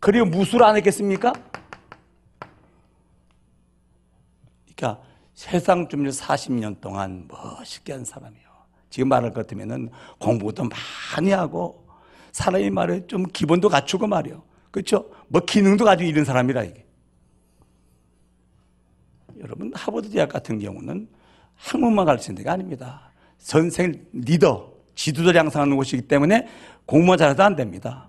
그리고 0.00 0.26
무술 0.26 0.62
안 0.62 0.76
했겠습니까? 0.76 1.32
그러니까 4.74 5.02
세상 5.34 5.88
준비 5.88 6.08
40년 6.10 6.80
동안 6.80 7.28
멋있게 7.28 7.92
한 7.92 8.04
사람이요. 8.04 8.46
지금 8.88 9.08
말할 9.08 9.32
것 9.32 9.46
같으면은 9.46 9.90
공부도 10.18 10.68
많이 11.14 11.30
하고 11.32 11.86
사람이 12.32 12.70
말에 12.70 13.06
좀 13.06 13.24
기본도 13.24 13.68
갖추고 13.68 14.06
말이요. 14.06 14.42
그렇죠? 14.70 15.10
뭐 15.28 15.42
기능도 15.42 15.84
가지고 15.84 16.08
이런 16.08 16.24
사람이라 16.24 16.64
이게. 16.64 16.86
여러분 19.40 19.72
하버드 19.74 20.10
대학 20.10 20.30
같은 20.30 20.58
경우는 20.58 21.08
학문만 21.56 22.04
가르치는 22.06 22.36
데가 22.36 22.52
아닙니다. 22.52 23.10
선생 23.38 24.06
리더, 24.12 24.72
지도자를 24.94 25.36
양성하는 25.36 25.76
곳이기 25.76 26.08
때문에 26.08 26.46
공부만 26.86 27.18
잘해도 27.18 27.42
안 27.42 27.56
됩니다. 27.56 28.08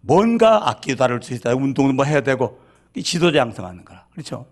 뭔가 0.00 0.68
악기도 0.68 0.96
다룰 0.96 1.22
수 1.22 1.34
있다, 1.34 1.54
운동도 1.54 1.92
뭐 1.92 2.04
해야 2.04 2.20
되고 2.20 2.60
지도자 3.02 3.38
양성하는 3.38 3.84
거라. 3.84 4.06
그렇죠? 4.12 4.46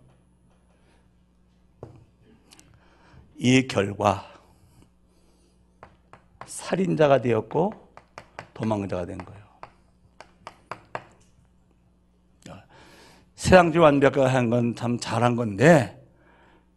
이 3.37 3.66
결과 3.66 4.24
살인자가 6.46 7.20
되었고 7.20 7.72
도망자가 8.54 9.04
된 9.06 9.18
거예요. 9.18 9.46
세상주 13.35 13.80
완벽한 13.80 14.50
건 14.50 14.74
참 14.74 14.98
잘한 14.98 15.37
건데 15.37 16.02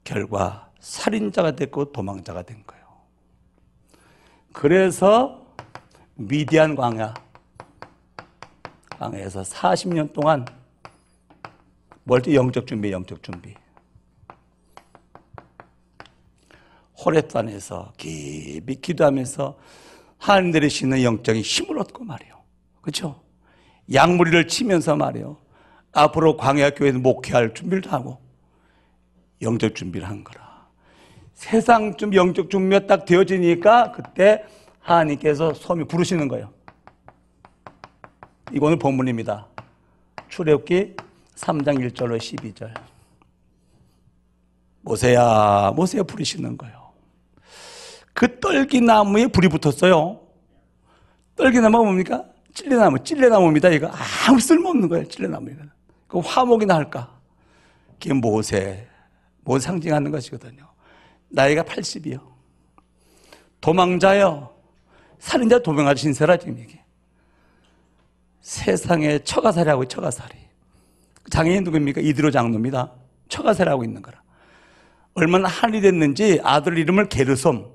결과 0.03 0.68
살인자가 0.79 1.55
됐고 1.55 1.91
도망자가 1.91 2.43
된 2.43 2.63
거예요. 2.65 2.85
그래서 4.53 5.45
미디안 6.15 6.75
광야 6.75 7.13
광야에서 8.89 9.43
40년 9.43 10.11
동안 10.13 10.45
뭘때 12.03 12.33
영적 12.33 12.67
준비, 12.67 12.91
영적 12.91 13.23
준비. 13.23 13.53
호랩산에서 16.97 17.95
깊이 17.95 18.75
기도하면서 18.81 19.57
하나님 20.17 20.51
내리시는 20.51 21.03
영적인 21.03 21.41
힘을 21.41 21.79
얻고 21.79 22.03
말이요. 22.03 22.41
그렇죠? 22.81 23.21
양무리를 23.93 24.47
치면서 24.47 24.97
말이요. 24.97 25.37
앞으로 25.93 26.35
광야 26.35 26.71
교회에서 26.71 26.99
목회할 26.99 27.53
준비를 27.53 27.91
하고 27.91 28.19
영적 29.41 29.75
준비를 29.75 30.07
한 30.07 30.23
거라. 30.23 30.48
세상 31.39 31.95
좀 31.95 32.13
영적 32.13 32.49
준비가 32.49 32.85
딱 32.85 33.05
되어지니까 33.05 33.93
그때 33.93 34.43
하나님께서 34.81 35.53
소미 35.53 35.85
부르시는 35.85 36.27
거예요. 36.27 36.51
이거는 38.51 38.77
본문입니다. 38.77 39.47
출애굽기 40.27 40.97
3장 41.35 41.93
1절로 41.93 42.17
12절. 42.17 42.73
모세야, 44.81 45.71
모세야 45.73 46.03
부르시는 46.03 46.57
거예요. 46.57 46.91
그 48.11 48.41
떨기나무에 48.41 49.27
불이 49.27 49.47
붙었어요. 49.47 50.19
떨기나무가 51.37 51.85
뭡니까? 51.85 52.25
찔레나무, 52.53 53.01
찔레나무입니다. 53.01 53.69
이거 53.69 53.89
아무 54.27 54.41
쓸모없는 54.41 54.89
거예요. 54.89 55.07
찔레나무. 55.07 55.51
이거. 55.51 55.63
그 56.05 56.19
화목이나 56.19 56.75
할까? 56.75 57.17
그게 57.93 58.13
모세, 58.13 58.89
모세 59.45 59.67
상징하는 59.67 60.11
것이거든요. 60.11 60.68
나이가 61.29 61.63
80이요. 61.63 62.21
도망자요. 63.61 64.53
살인자 65.19 65.59
도망자 65.59 65.95
신세라 65.95 66.37
지금 66.37 66.59
이게. 66.59 66.83
세상에 68.41 69.19
처가살이하고 69.19 69.85
처가살이. 69.85 70.35
장애인 71.29 71.63
누구입니까? 71.63 72.01
이드로 72.01 72.31
장로입니다. 72.31 72.93
처가살이하고 73.27 73.83
있는 73.83 74.01
거라. 74.01 74.21
얼마나 75.13 75.47
한이 75.47 75.81
됐는지 75.81 76.39
아들 76.43 76.77
이름을 76.77 77.09
게르솜. 77.09 77.65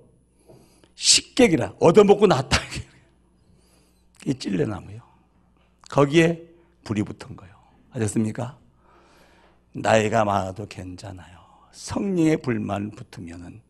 식객이라 0.95 1.75
얻어먹고 1.81 2.27
났다. 2.27 2.59
이 4.27 4.35
찔레나무요. 4.35 5.01
거기에 5.91 6.43
불이 6.85 7.03
붙은 7.03 7.37
거예요. 7.37 7.55
아셨습니까? 7.93 8.59
나이가 9.73 10.25
많아도 10.25 10.67
괜찮아요. 10.67 11.44
성령의 11.75 12.39
불만 12.39 12.91
붙으면은 12.91 13.61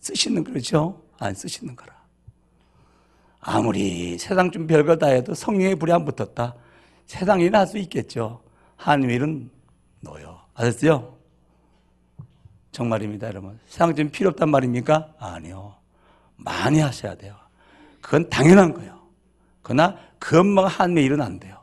쓰시는 0.00 0.44
거죠? 0.44 1.02
안 1.18 1.34
쓰시는 1.34 1.74
거라. 1.76 1.96
아무리 3.40 4.16
세상 4.18 4.50
좀 4.50 4.66
별거 4.66 4.96
다 4.96 5.08
해도 5.08 5.34
성령의 5.34 5.76
불이 5.76 5.92
안 5.92 6.04
붙었다. 6.04 6.54
세상이 7.06 7.50
날 7.50 7.66
수 7.66 7.78
있겠죠. 7.78 8.42
한일은 8.76 9.50
놓여. 10.00 10.40
아셨죠? 10.54 11.16
정말입니다, 12.72 13.26
여러분. 13.28 13.58
세상 13.66 13.94
좀 13.94 14.08
필요 14.10 14.30
없단 14.30 14.50
말입니까? 14.50 15.14
아니요. 15.18 15.74
많이 16.36 16.78
하셔야 16.80 17.14
돼요. 17.16 17.34
그건 18.00 18.28
당연한 18.30 18.72
거예요. 18.72 18.98
그러나 19.62 19.98
그 20.18 20.38
엄마가 20.38 20.68
하나님의 20.68 21.04
일은 21.04 21.20
안 21.20 21.40
돼요. 21.40 21.58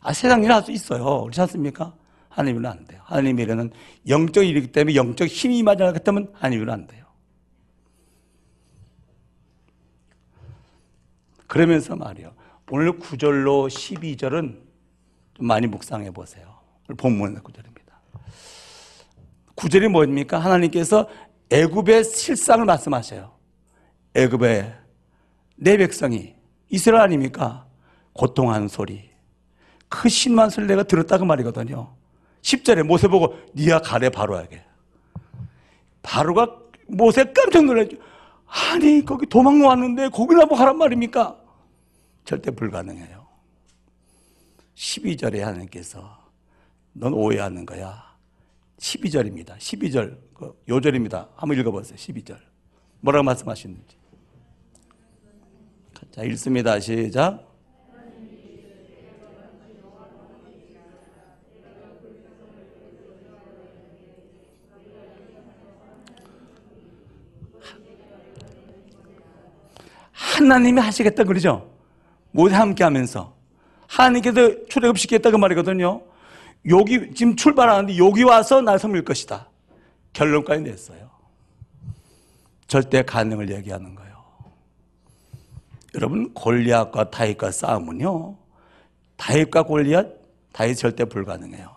아, 0.00 0.12
세상 0.12 0.42
일을 0.44 0.54
할수 0.54 0.70
있어요. 0.70 1.22
그렇지 1.22 1.40
않습니까? 1.40 1.92
하나님 2.28 2.58
일은 2.58 2.70
안 2.70 2.84
돼요. 2.86 2.95
하나님의 3.06 3.44
일은 3.44 3.70
영적 4.08 4.44
일이기 4.44 4.72
때문에 4.72 4.96
영적 4.96 5.28
힘이 5.28 5.62
맞아야 5.62 5.88
하기 5.88 6.00
때문에 6.00 6.26
하나님 6.32 6.60
일은 6.60 6.72
안 6.72 6.86
돼요. 6.86 7.06
그러면서 11.46 11.94
말이요. 11.94 12.34
오늘 12.70 12.98
9절로 12.98 13.68
12절은 13.68 14.58
좀 15.34 15.46
많이 15.46 15.68
묵상해 15.68 16.10
보세요. 16.10 16.58
본문의 16.96 17.38
9절입니다. 17.38 17.92
9절이 19.54 19.88
뭡니까? 19.88 20.38
하나님께서 20.38 21.08
애굽의 21.50 22.04
실상을 22.04 22.64
말씀하셔요. 22.64 23.32
애굽의 24.14 24.74
내 25.56 25.76
백성이 25.76 26.34
이스라엘 26.68 27.02
아닙니까? 27.02 27.66
고통하는 28.12 28.66
소리. 28.66 29.10
그 29.88 30.08
신만 30.08 30.50
소리 30.50 30.66
내가 30.66 30.82
들었다고 30.82 31.24
말이거든요. 31.24 31.94
10절에 32.46 32.84
모세 32.84 33.08
보고 33.08 33.36
니가 33.54 33.80
가래 33.80 34.08
바로에게. 34.08 34.62
바로가 36.02 36.56
모세 36.86 37.24
깜짝 37.32 37.64
놀랐죠. 37.64 37.96
아니 38.46 39.04
거기 39.04 39.26
도망 39.26 39.60
왔는데 39.60 40.10
거기나 40.10 40.46
뭐 40.46 40.56
하란 40.56 40.78
말입니까? 40.78 41.36
절대 42.24 42.52
불가능해요. 42.52 43.26
12절에 44.76 45.40
하나님께서 45.40 46.18
넌 46.92 47.12
오해하는 47.12 47.66
거야. 47.66 48.16
12절입니다. 48.78 49.56
12절 49.56 50.16
그 50.32 50.56
요절입니다. 50.68 51.30
한번 51.34 51.58
읽어보세요. 51.58 51.96
12절 51.96 52.38
뭐라고 53.00 53.24
말씀하시는지. 53.24 53.96
자 56.12 56.22
읽습니다. 56.22 56.78
시작. 56.78 57.55
하나님이 70.36 70.80
하시겠다 70.80 71.24
그러죠. 71.24 71.70
모두 72.30 72.54
함께 72.54 72.84
하면서 72.84 73.34
하나님께서 73.86 74.66
출애굽시켰다 74.68 75.30
그 75.30 75.36
말이거든요. 75.36 76.02
여기 76.68 77.14
지금 77.14 77.36
출발하는데 77.36 77.96
여기 77.96 78.22
와서 78.22 78.60
날 78.60 78.78
섬길 78.78 79.04
것이다. 79.04 79.48
결론까지 80.12 80.62
냈어요. 80.62 81.10
절대 82.66 83.02
가능을 83.02 83.50
얘기하는 83.50 83.94
거예요. 83.94 84.16
여러분 85.94 86.34
골리앗과 86.34 87.10
다윗과 87.10 87.50
싸움은요. 87.52 88.36
다윗과 89.16 89.62
골리앗 89.62 90.06
다윗 90.52 90.74
절대 90.74 91.04
불가능해요. 91.06 91.74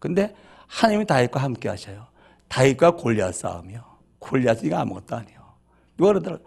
근데 0.00 0.34
하나님이 0.66 1.06
다윗과 1.06 1.40
함께 1.40 1.68
하셔요. 1.68 2.06
다윗과 2.48 2.92
골리앗 2.92 3.34
싸움이요. 3.34 3.84
골리앗이 4.18 4.72
아무것도 4.74 5.16
아니에요. 5.16 5.40
누가 5.96 6.12
그러더라 6.12 6.36
아, 6.36 6.38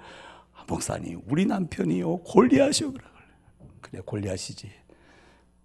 목사님 0.67 1.21
우리 1.27 1.45
남편이요 1.45 2.17
골리앗이요 2.17 2.93
그래. 2.93 4.01
골리앗이지. 4.05 4.71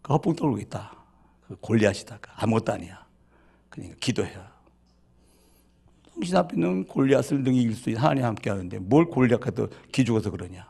그 0.03 0.13
헛봉 0.13 0.37
떨고 0.37 0.59
있다. 0.59 0.95
그 1.47 1.57
골리앗이다. 1.57 2.19
아무것도 2.37 2.73
아니야. 2.73 3.07
그러니까 3.71 3.97
기도해요. 4.01 4.45
당신 6.13 6.37
앞에 6.37 6.57
있는 6.57 6.85
골리앗을 6.87 7.43
능히 7.43 7.63
이길 7.63 7.75
수 7.75 7.91
있는 7.91 8.03
하나님 8.03 8.25
함께 8.25 8.51
하는데 8.51 8.79
뭘 8.81 9.07
골리앗과도 9.07 9.69
기죽어서 9.93 10.31
그러냐. 10.31 10.69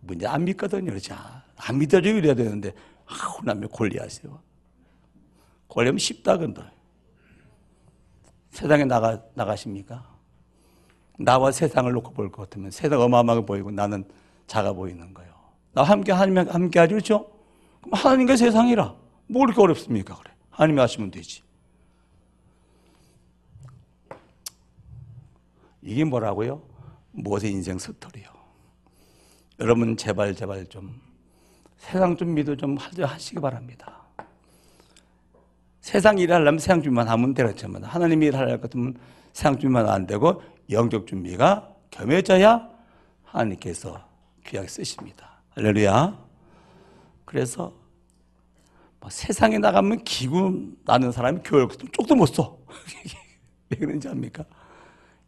문제 0.00 0.26
안 0.26 0.44
믿거든요. 0.44 0.86
그렇지. 0.86 1.12
안 1.12 1.78
믿어지고 1.78 2.18
이래야 2.18 2.34
되는데 2.34 2.72
아우 3.06 3.44
남의 3.44 3.68
골리앗이요. 3.70 4.40
골리앗 5.68 5.98
쉽다 5.98 6.38
근데. 6.38 6.62
세상에 8.50 8.84
나가, 8.86 9.22
나가십니까? 9.34 10.15
나와 11.18 11.50
세상을 11.52 11.90
놓고 11.92 12.12
볼 12.12 12.30
것 12.30 12.42
같으면 12.42 12.70
세상 12.70 13.00
어마어마하게 13.00 13.46
보이고 13.46 13.70
나는 13.70 14.04
작아 14.46 14.72
보이는 14.72 15.12
거예요. 15.14 15.32
나 15.72 15.82
함께 15.82 16.12
하나님 16.12 16.48
함께 16.48 16.78
하지 16.78 16.94
그렇죠? 16.94 17.30
그럼 17.82 17.94
하나님과 17.98 18.36
세상이라 18.36 18.94
뭐 19.28 19.42
그렇게 19.44 19.60
어렵습니까? 19.60 20.16
그래. 20.16 20.32
하나님이 20.50 20.80
하시면 20.80 21.10
되지. 21.10 21.42
이게 25.82 26.04
뭐라고요? 26.04 26.62
무엇의 27.12 27.50
인생 27.52 27.78
스토리요. 27.78 28.26
여러분 29.60 29.96
제발 29.96 30.34
제발 30.34 30.66
좀 30.66 31.00
세상 31.78 32.16
준비도 32.16 32.56
좀 32.56 32.76
하시기 32.76 33.40
바랍니다. 33.40 34.02
세상 35.80 36.18
일을 36.18 36.34
하려면 36.34 36.58
세상 36.58 36.82
준비만 36.82 37.06
하면 37.08 37.32
되겠지만 37.32 37.84
하나님 37.84 38.22
일을 38.22 38.38
하려면 38.38 38.60
같으면 38.60 38.94
세상 39.32 39.58
준비만 39.58 39.88
안 39.88 40.06
되고 40.06 40.42
영적 40.70 41.06
준비가 41.06 41.74
겸해져야 41.90 42.68
하나님께서 43.24 44.06
귀하게 44.46 44.68
쓰십니다. 44.68 45.42
할렐루야. 45.50 46.24
그래서 47.24 47.72
뭐 49.00 49.10
세상에 49.10 49.58
나가면 49.58 50.04
기구 50.04 50.72
나는 50.84 51.12
사람이 51.12 51.40
교회 51.44 51.66
쪽도 51.68 52.14
못 52.14 52.26
써. 52.26 52.58
왜 53.70 53.76
그런지 53.78 54.08
압니까? 54.08 54.44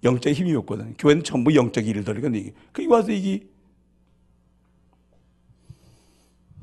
영적 0.05 0.33
힘이 0.33 0.55
없거든. 0.55 0.95
교회는 0.97 1.25
전부 1.25 1.55
영적 1.55 1.87
일을 1.87 2.05
들이거든. 2.05 2.53
거기 2.73 2.87
와서 2.87 3.11
이게 3.11 3.47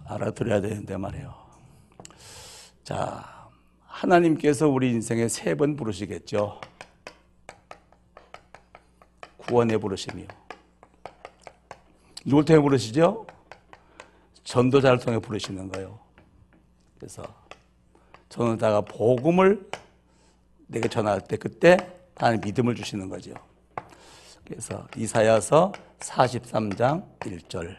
알아들어야 0.05 0.61
되는데 0.61 0.95
말이에요. 0.97 1.33
자, 2.83 3.49
하나님께서 3.87 4.67
우리 4.69 4.91
인생에 4.91 5.27
세 5.27 5.55
번 5.55 5.75
부르시겠죠. 5.75 6.59
구원에 9.47 9.77
부르시며. 9.77 10.25
누굴 12.25 12.45
통해 12.45 12.59
부르시죠? 12.59 13.27
전도자를 14.43 14.99
통해 14.99 15.19
부르시는 15.19 15.69
거예요. 15.69 15.99
그래서 16.97 17.23
전도자가 18.29 18.81
복음을 18.81 19.69
내게 20.67 20.89
전할 20.89 21.21
때 21.21 21.37
그때 21.37 21.77
하나님 22.15 22.41
믿음을 22.41 22.75
주시는 22.75 23.09
거죠. 23.09 23.33
그래서 24.45 24.87
이사야서 24.95 25.73
43장 25.99 27.19
1절 27.19 27.75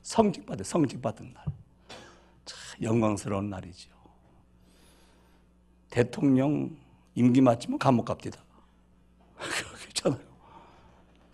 성직 0.00 0.46
받은 0.46 0.64
성직 0.64 1.00
받은 1.02 1.32
날. 1.34 1.44
참 2.46 2.82
영광스러운 2.82 3.50
날이죠. 3.50 3.90
대통령 5.90 6.74
임기 7.14 7.42
마치면 7.42 7.78
감옥 7.78 8.06
갑니다. 8.06 8.42
그렇잖아요. 9.36 10.22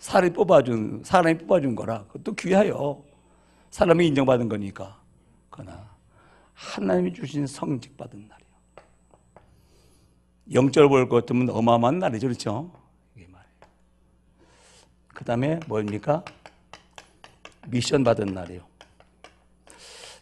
사람이 0.01 0.33
뽑아준, 0.33 1.03
사람이 1.05 1.39
뽑아준 1.39 1.77
거라. 1.77 2.05
그것도 2.07 2.35
귀해요. 2.35 3.05
사람이 3.71 4.09
인정받은 4.09 4.49
거니까. 4.49 5.01
그러나, 5.49 5.95
하나님이 6.55 7.15
주신 7.15 7.47
성직 7.47 7.97
받은 7.97 8.27
날이요. 8.27 8.49
영절 10.55 10.89
볼것 10.89 11.23
같으면 11.23 11.51
어마어마한 11.51 12.01
날이죠. 12.01 12.27
그렇죠? 12.27 12.73
이게. 15.19 15.25
그 15.25 15.25
다음에 15.25 15.59
뭡니까? 15.67 16.23
미션 17.67 18.05
받은 18.05 18.27
날이요. 18.27 18.61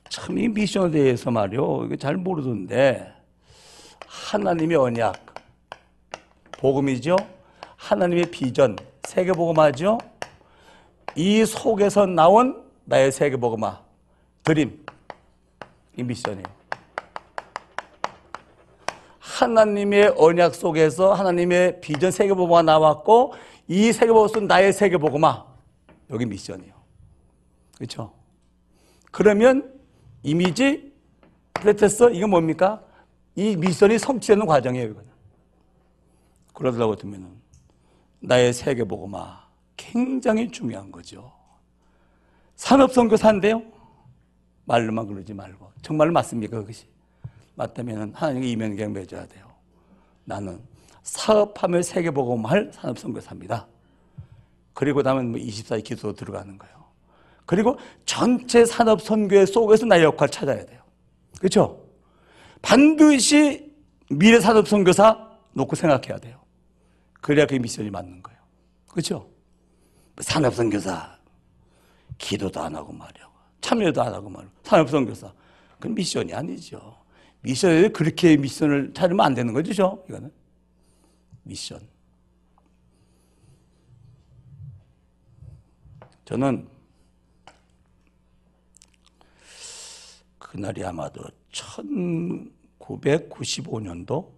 참 0.09 0.39
이 0.39 0.49
미션에 0.49 0.91
대해서 0.91 1.31
말이요. 1.31 1.85
이거 1.85 1.97
잘 1.97 2.17
모르던데, 2.17 3.13
하나님의 4.07 4.77
언약, 4.79 5.35
복음이죠. 6.53 7.17
하나님의 7.77 8.31
비전, 8.31 8.77
세계복음화죠. 9.05 9.99
이 11.17 11.45
속에서 11.45 12.07
나온 12.07 12.65
나의 12.85 13.13
세계복음화, 13.13 13.81
드림, 14.43 14.87
이 15.99 16.03
미션이에요. 16.03 16.57
하나님의 19.19 20.15
언약 20.17 20.55
속에서 20.55 21.13
하나님의 21.13 21.83
비전 21.83 22.11
세계복음화 22.11 22.63
나왔고 22.63 23.35
이 23.69 23.93
세계복음은 23.93 24.47
나의 24.47 24.73
세계복음화, 24.73 25.47
여기 26.11 26.27
미션이에요. 26.27 26.75
그렇죠? 27.77 28.13
그러면 29.11 29.79
이미지, 30.23 30.93
플레테스, 31.55 32.11
이건 32.13 32.31
뭡니까? 32.31 32.83
이 33.35 33.57
미션이 33.57 33.99
성취되는 33.99 34.47
과정이에요, 34.47 34.91
이거는. 34.91 35.11
그러더라고 36.53 36.97
보면은 36.97 37.29
나의 38.21 38.53
세계복음화 38.53 39.47
굉장히 39.77 40.51
중요한 40.51 40.91
거죠. 40.91 41.33
산업선교사인데요. 42.57 43.63
말로만 44.65 45.07
그러지 45.07 45.35
말고 45.35 45.71
정말 45.83 46.11
맞습니까 46.11 46.61
그것이? 46.61 46.87
맞다면 47.55 48.13
하나님께 48.15 48.49
이면경 48.49 48.93
맺어야 48.93 49.27
돼요. 49.27 49.47
나는 50.25 50.61
사업하며 51.07 51.83
세계복음할 51.83 52.73
산업선교사입니다. 52.75 53.67
그리고 54.75 55.03
다음은 55.03 55.31
뭐 55.31 55.41
24일 55.41 55.85
기도 55.85 56.13
들어가는 56.13 56.59
거예요. 56.59 56.85
그리고 57.47 57.79
전체 58.05 58.65
산업선교회 58.65 59.47
속에서 59.47 59.87
나의 59.87 60.03
역할 60.03 60.29
찾아야 60.29 60.67
돼요. 60.67 60.83
그렇죠? 61.39 61.81
반드시 62.61 63.73
미래 64.11 64.41
산업선교사 64.41 65.31
놓고 65.53 65.77
생각해야 65.77 66.19
돼요. 66.19 66.41
그래야 67.21 67.47
그 67.47 67.55
미션이 67.55 67.91
맞는 67.91 68.23
거예요. 68.23 68.41
그렇죠? 68.89 69.31
산업선교사 70.21 71.19
기도도 72.19 72.61
안 72.61 72.75
하고 72.75 72.93
말이야. 72.93 73.27
참여도 73.61 74.03
안 74.03 74.13
하고 74.13 74.29
말이야. 74.29 74.51
산업선교사 74.65 75.33
그건 75.79 75.95
미션이 75.95 76.35
아니죠. 76.35 76.97
미션에 77.43 77.91
그렇게 77.91 78.37
미션을 78.37 78.93
찾으면 78.93 79.25
안 79.25 79.35
되는 79.35 79.53
거죠. 79.53 80.05
이거는 80.09 80.33
미션. 81.47 81.81
저는 86.25 86.69
그날이 90.39 90.85
아마도 90.85 91.23
1995년도 91.53 94.33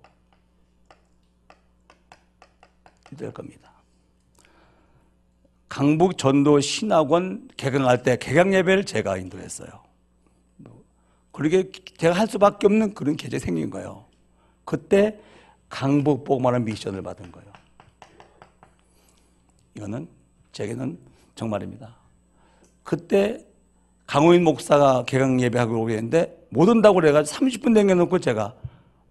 될 3.17 3.33
겁니다. 3.33 3.73
강북 5.69 6.19
전도 6.19 6.61
신학원 6.61 7.49
개강할 7.57 8.03
때 8.03 8.19
개강 8.19 8.53
예배를 8.53 8.85
제가 8.85 9.17
인도했어요. 9.17 9.71
그렇게 11.33 11.73
제가 11.97 12.15
할 12.15 12.27
수밖에 12.27 12.67
없는 12.67 12.93
그런 12.95 13.17
계제 13.17 13.39
생긴 13.39 13.71
거예요. 13.71 14.05
그때 14.65 15.19
복음하는 16.05 16.65
미션을 16.65 17.03
받은 17.03 17.31
거예요. 17.31 17.53
이거는 19.75 20.09
제게는 20.53 20.99
정말입니다. 21.35 21.97
그때 22.83 23.47
강호인 24.07 24.43
목사가 24.43 25.05
개강 25.05 25.41
예배하고 25.41 25.83
오겠는데 25.83 26.47
못 26.51 26.69
온다고 26.69 26.97
그래가지고 26.97 27.47
30분 27.47 27.73
남겨놓고 27.73 28.19
제가 28.19 28.55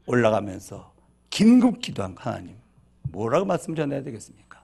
올라가면서 0.07 0.91
긴급 1.29 1.79
기도한 1.79 2.15
하나님. 2.17 2.55
뭐라고 3.03 3.45
말씀 3.45 3.75
전해야 3.75 4.01
되겠습니까? 4.03 4.63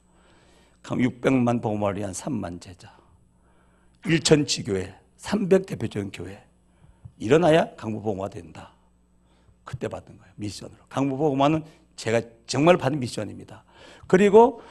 600만 0.83 1.61
보험을 1.61 1.97
위한 1.97 2.11
3만 2.11 2.59
제자, 2.59 2.93
1천 4.01 4.47
지교회, 4.47 4.93
300 5.17 5.65
대표적인 5.65 6.11
교회 6.11 6.43
일어나야 7.17 7.75
강부보험화 7.75 8.29
된다. 8.29 8.73
그때 9.63 9.87
받은 9.87 10.17
거예요. 10.17 10.33
미션으로. 10.35 10.77
강부보험화는 10.89 11.63
제가 11.95 12.21
정말 12.47 12.77
받은 12.77 12.99
미션입니다. 12.99 13.63
그리고 14.07 14.61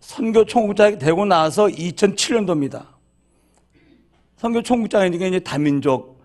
선교 0.00 0.44
총국장이 0.44 0.98
되고 0.98 1.24
나서 1.24 1.66
2007년도입니다. 1.66 2.86
선교 4.36 4.62
총국장이니까 4.62 5.26
이제 5.26 5.40
다민족 5.40 6.20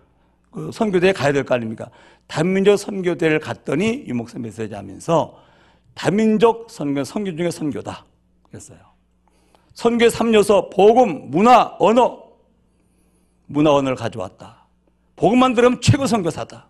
그 0.50 0.70
선교대에 0.72 1.12
가야 1.12 1.32
될 1.32 1.44
거 1.44 1.54
아닙니까? 1.54 1.90
다민족 2.26 2.76
선교대를 2.78 3.40
갔더니 3.40 4.04
유목사 4.06 4.38
메시지 4.38 4.74
하면서 4.74 5.38
다민족 5.94 6.70
선교, 6.70 7.04
선교 7.04 7.36
중에 7.36 7.50
선교다. 7.50 8.04
그랬어요. 8.44 8.78
선교 9.74 10.06
3요소, 10.06 10.70
복음, 10.74 11.30
문화, 11.30 11.76
언어. 11.78 12.22
문화, 13.46 13.74
언어를 13.74 13.96
가져왔다. 13.96 14.66
복음만 15.16 15.52
들으면 15.54 15.80
최고 15.82 16.06
선교사다. 16.06 16.68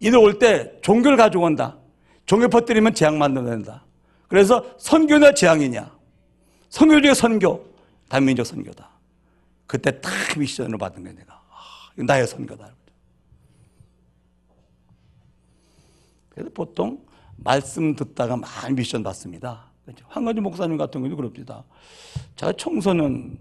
이들 0.00 0.18
올 0.18 0.38
때 0.38 0.72
종교를 0.82 1.16
가져온다. 1.16 1.78
종교 2.26 2.48
퍼뜨리면 2.48 2.94
재앙 2.94 3.18
만들어낸다. 3.18 3.84
그래서 4.28 4.64
선교냐 4.78 5.32
재앙이냐. 5.34 5.96
선교 6.68 7.00
중에 7.00 7.14
선교, 7.14 7.64
다민족 8.08 8.44
선교다. 8.44 8.90
그때 9.66 10.00
딱 10.00 10.10
미션을 10.36 10.76
받은 10.78 11.02
거야, 11.02 11.12
내가. 11.14 11.34
아, 11.34 11.92
나의 11.96 12.26
선교다. 12.26 12.74
그래서 16.30 16.50
보통 16.52 17.02
말씀 17.36 17.94
듣다가 17.96 18.36
많이 18.36 18.74
미션 18.74 19.02
받습니다. 19.02 19.70
그렇죠? 19.84 20.04
황가지 20.08 20.40
목사님 20.40 20.76
같은 20.76 21.00
경우도 21.00 21.16
그럽니다. 21.16 21.64
제가 22.34 22.52
청소년 22.58 23.38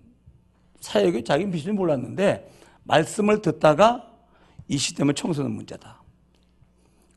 사역에 0.79 1.23
자기 1.23 1.45
미션이 1.45 1.75
몰랐는데 1.75 2.49
말씀을 2.83 3.41
듣다가 3.41 4.09
이 4.67 4.77
시대면 4.77 5.15
청소년 5.15 5.51
문제다. 5.51 6.01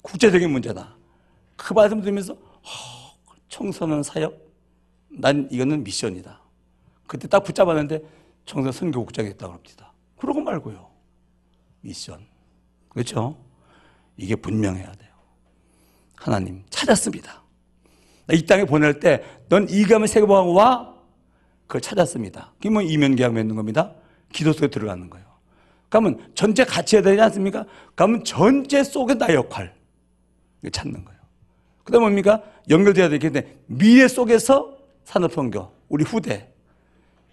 국제적인 0.03 0.51
문제다. 0.51 0.98
그 1.59 1.73
말씀 1.75 2.01
들으면서 2.01 2.33
어, 2.33 2.39
청소년 3.49 4.03
사역? 4.03 4.35
난 5.11 5.49
이거는 5.51 5.85
미션이다. 5.85 6.41
그때 7.07 7.29
딱 7.29 7.41
붙잡았는데 7.43 8.01
청소년 8.47 8.73
선교국장이 8.73 9.29
됐다고 9.31 9.53
합니다. 9.53 9.93
그러고 10.17 10.41
말고요. 10.41 10.89
미션. 11.81 12.27
그렇죠? 12.89 13.37
이게 14.17 14.37
분명해야 14.37 14.93
돼요. 14.93 15.11
하나님 16.17 16.65
찾았습니다. 16.71 17.43
이 18.33 18.45
땅에 18.47 18.65
보낼 18.65 19.01
때 19.01 19.23
넌 19.49 19.69
이감을 19.69 20.09
세계보하고 20.09 20.55
와? 20.55 20.95
그걸 21.67 21.81
찾았습니다. 21.81 22.53
그게 22.57 22.71
뭐 22.71 22.83
이면계약 22.83 23.33
맺는 23.33 23.57
겁니다. 23.57 23.95
기도 24.33 24.53
속에 24.53 24.69
들어가는 24.69 25.09
거예요. 25.11 25.27
그러면 25.89 26.31
전체 26.35 26.65
같이 26.65 26.97
해야 26.97 27.03
되지 27.03 27.21
않습니까? 27.21 27.65
그러면 27.95 28.25
전체 28.25 28.85
속에 28.85 29.15
나 29.15 29.33
역할 29.33 29.75
찾는 30.71 31.05
거예요. 31.05 31.18
그 31.89 31.93
다음 31.93 32.03
뭡니까? 32.03 32.43
연결돼야 32.69 33.09
되겠는데 33.09 33.61
미래 33.65 34.07
속에서 34.09 34.77
산업 35.05 35.33
선교 35.33 35.73
우리 35.89 36.05
후대 36.05 36.53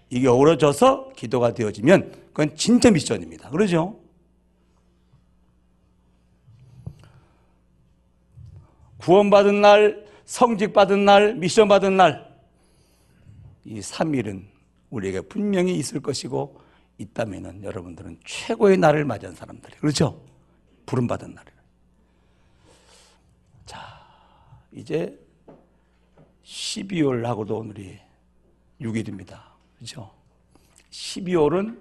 이게 0.08 0.28
어우러져서 0.28 1.12
기도가 1.14 1.52
되어지면 1.52 2.10
그건 2.28 2.56
진짜 2.56 2.90
미션입니다. 2.90 3.50
그러죠? 3.50 4.00
구원받은 8.96 9.60
날, 9.60 10.06
성직받은 10.24 11.04
날, 11.04 11.34
미션 11.34 11.68
받은 11.68 11.98
날, 11.98 12.34
이 13.66 13.80
3일은 13.80 14.46
우리에게 14.88 15.20
분명히 15.20 15.76
있을 15.76 16.00
것이고, 16.00 16.60
있다면 16.96 17.62
여러분들은 17.62 18.20
최고의 18.24 18.78
날을 18.78 19.04
맞이한 19.04 19.34
사람들이 19.34 19.76
그렇죠? 19.76 20.20
부름받은 20.86 21.34
날을. 21.34 21.52
자, 23.66 23.96
이제 24.76 25.18
12월하고도 26.44 27.58
오늘이 27.58 27.98
6일입니다. 28.78 29.40
그렇죠? 29.74 30.12
12월은 30.90 31.80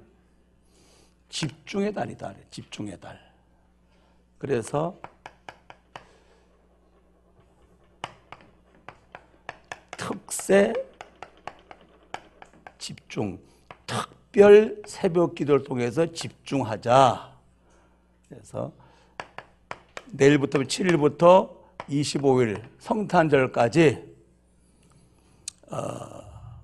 집중의 1.28 1.94
달이다. 1.94 2.34
집중의 2.50 2.98
달. 3.02 3.20
그래서 4.38 4.98
특세 9.98 10.72
집중, 12.78 13.38
특별 13.86 14.82
새벽 14.88 15.36
기도를 15.36 15.66
통해서 15.66 16.10
집중하자. 16.10 17.38
그래서 18.30 18.72
내일부터 20.14 20.60
7일부터 20.60 21.65
25일 21.90 22.62
성탄절까지 22.80 24.04
어, 25.72 26.24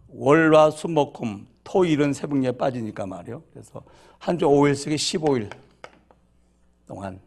월화 0.10 0.72
수목금 0.72 1.48
토일은 1.64 2.14
새벽에 2.14 2.52
빠지니까 2.52 3.06
말이요. 3.06 3.44
그래서 3.54 3.84
한 4.20 4.38
주 4.38 4.46
5일씩에 4.46 4.96
15일 4.96 5.50
동안 6.88 7.20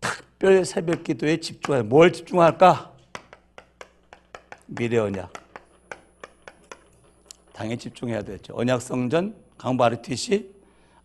특별 0.00 0.64
새벽 0.64 1.04
기도에 1.04 1.38
집중해. 1.38 1.82
뭘 1.82 2.12
집중할까? 2.12 2.92
미래 4.66 4.98
언약. 4.98 5.32
당연히 7.52 7.78
집중해야 7.78 8.22
되죠. 8.22 8.54
언약 8.56 8.82
성전, 8.82 9.34
강바르티시, 9.58 10.52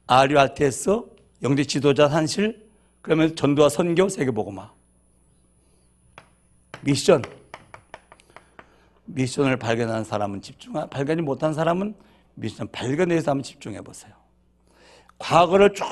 아리알테스, 0.08 1.02
영지 1.44 1.66
지도자 1.66 2.10
산실, 2.10 2.68
그러면 3.02 3.36
전도와 3.36 3.70
선교, 3.70 4.10
세계보고마. 4.10 4.79
미션. 6.82 7.22
미션을 9.06 9.58
발견한 9.58 10.04
사람은 10.04 10.42
집중, 10.42 10.74
발견이 10.90 11.22
못한 11.22 11.54
사람은 11.54 11.96
미션 12.36 12.70
발견해서 12.72 13.32
한번 13.32 13.44
집중해 13.44 13.82
보세요. 13.82 14.14
과거를 15.18 15.74
쭉 15.74 15.86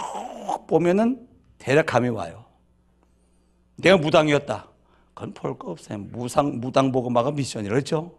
보면은 0.67 1.27
대략 1.57 1.87
감이 1.87 2.09
와요. 2.09 2.45
내가 3.77 3.97
무당이었다. 3.97 4.67
그건 5.13 5.33
볼 5.33 5.57
거 5.57 5.71
없어요. 5.71 5.97
무상, 5.97 6.59
무당 6.59 6.91
보고마가 6.91 7.31
미션이라 7.31 7.73
그렇죠? 7.73 8.11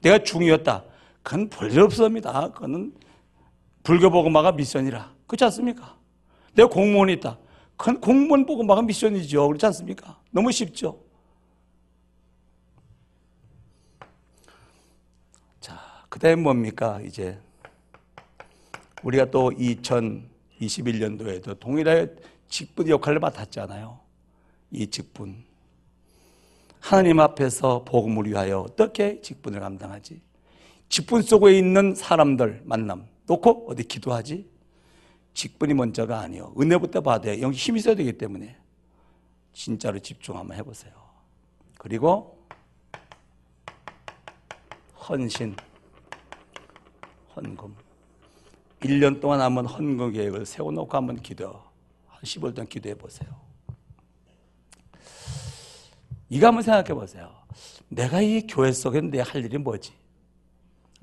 내가 0.00 0.22
중이었다. 0.22 0.84
그건 1.22 1.48
볼일 1.50 1.80
없습니다. 1.80 2.48
그거는 2.52 2.94
불교 3.82 4.10
보고마가 4.10 4.52
미션이라. 4.52 5.12
그렇지 5.26 5.44
않습니까? 5.44 5.96
내가 6.54 6.68
공무원이 6.68 7.14
있다. 7.14 7.38
그건 7.76 8.00
공무원 8.00 8.46
보고마가 8.46 8.82
미션이죠. 8.82 9.48
그렇지 9.48 9.66
않습니까? 9.66 10.18
너무 10.30 10.52
쉽죠? 10.52 11.00
그 16.12 16.18
다음에 16.18 16.36
뭡니까? 16.36 17.00
이제 17.00 17.38
우리가 19.02 19.30
또 19.30 19.50
2021년도에도 19.50 21.58
동일하게 21.58 22.14
직분 22.50 22.88
역할을 22.88 23.18
맡았잖아요. 23.18 23.98
이 24.72 24.86
직분. 24.88 25.42
하나님 26.80 27.18
앞에서 27.18 27.84
복음을 27.84 28.26
위하여 28.26 28.60
어떻게 28.60 29.22
직분을 29.22 29.60
감당하지? 29.60 30.20
직분 30.90 31.22
속에 31.22 31.56
있는 31.56 31.94
사람들 31.94 32.60
만남 32.66 33.06
놓고 33.24 33.70
어디 33.70 33.82
기도하지? 33.82 34.46
직분이 35.32 35.72
먼저가 35.72 36.20
아니요. 36.20 36.52
은혜부터 36.60 37.00
받아야 37.00 37.40
여기 37.40 37.56
힘이 37.56 37.80
있어야 37.80 37.94
되기 37.94 38.18
때문에 38.18 38.54
진짜로 39.54 39.98
집중 39.98 40.36
한번 40.36 40.58
해보세요. 40.58 40.92
그리고 41.78 42.38
헌신, 45.08 45.56
헌금. 47.36 47.74
1년 48.80 49.20
동안 49.20 49.40
한번 49.40 49.66
헌금 49.66 50.12
계획을 50.12 50.44
세워놓고 50.46 50.96
한번 50.96 51.20
기도, 51.22 51.48
한 52.08 52.20
10월 52.22 52.54
동안 52.54 52.66
기도해 52.68 52.94
보세요. 52.96 53.30
이거 56.28 56.46
한번 56.48 56.62
생각해 56.62 56.94
보세요. 56.94 57.32
내가 57.88 58.20
이 58.22 58.46
교회 58.46 58.72
속에 58.72 59.00
내 59.02 59.20
할 59.20 59.44
일이 59.44 59.58
뭐지? 59.58 59.92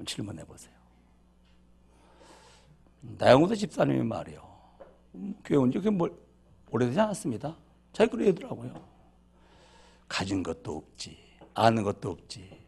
질문해 0.05 0.43
보세요. 0.45 0.73
나영도 3.01 3.55
집사님이 3.55 4.03
말이요. 4.03 4.49
음, 5.15 5.35
교회 5.43 5.57
온지 5.57 5.77
뭐, 5.89 6.09
오래되지 6.71 6.99
않았습니다. 6.99 7.55
자기 7.93 8.11
그러더라고요. 8.11 8.73
가진 10.07 10.41
것도 10.43 10.77
없지, 10.77 11.17
아는 11.53 11.83
것도 11.83 12.11
없지. 12.11 12.58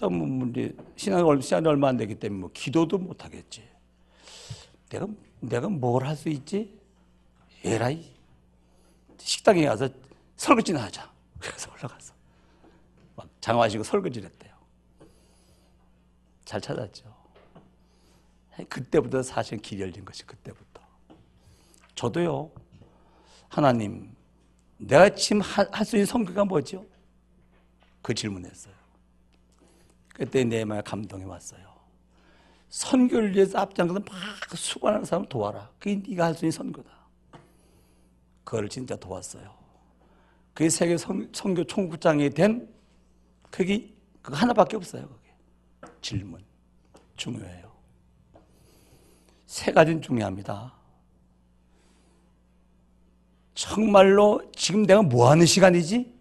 또 0.00 0.08
뭐, 0.08 0.26
뭐 0.26 0.52
신앙 0.96 1.40
시간이 1.40 1.68
얼마 1.68 1.88
안 1.88 1.96
되기 1.98 2.14
때문에 2.14 2.40
뭐 2.40 2.50
기도도 2.52 2.98
못 2.98 3.24
하겠지. 3.24 3.68
내가 4.88 5.06
내가 5.40 5.68
뭘 5.68 6.04
할 6.04 6.16
수 6.16 6.28
있지? 6.30 6.78
에라이 7.62 8.14
식당에 9.18 9.66
가서 9.66 9.88
설거지나 10.36 10.82
하자. 10.84 11.12
그래서 11.38 11.70
올라가서 11.72 12.14
막 13.14 13.28
장화시고 13.40 13.84
설거지를 13.84 14.30
했대요. 14.30 14.54
잘 16.46 16.60
찾았죠. 16.60 17.14
그때부터 18.68 19.22
사실 19.22 19.58
길 19.58 19.80
열린 19.80 20.04
것이 20.04 20.24
그때부터. 20.26 20.80
저도요, 21.94 22.50
하나님, 23.48 24.14
내가 24.78 25.10
지금 25.14 25.42
할 25.42 25.84
수 25.84 25.96
있는 25.96 26.06
성격가 26.06 26.44
뭐죠? 26.46 26.86
그 28.02 28.14
질문했어요. 28.14 28.79
그때 30.20 30.44
내 30.44 30.66
마음에 30.66 30.82
감동이 30.82 31.24
왔어요. 31.24 31.62
선교를 32.68 33.34
위해서 33.34 33.58
앞장서서 33.58 34.00
막 34.00 34.14
수고하는 34.54 35.02
사람 35.06 35.24
도와라. 35.24 35.70
그게 35.78 35.94
네가 36.06 36.26
할 36.26 36.34
수 36.34 36.44
있는 36.44 36.52
선교다. 36.52 36.90
그걸 38.44 38.68
진짜 38.68 38.96
도왔어요. 38.96 39.54
그게 40.52 40.68
세계 40.68 40.98
선, 40.98 41.32
교 41.32 41.64
총국장이 41.64 42.28
된 42.28 42.68
그게 43.50 43.94
그 44.20 44.34
하나밖에 44.34 44.76
없어요. 44.76 45.08
그게 45.08 45.90
질문 46.02 46.44
중요해요. 47.16 47.72
세 49.46 49.72
가지는 49.72 50.02
중요합니다. 50.02 50.74
정말로 53.54 54.42
지금 54.54 54.82
내가 54.84 55.00
뭐 55.00 55.30
하는 55.30 55.46
시간이지? 55.46 56.14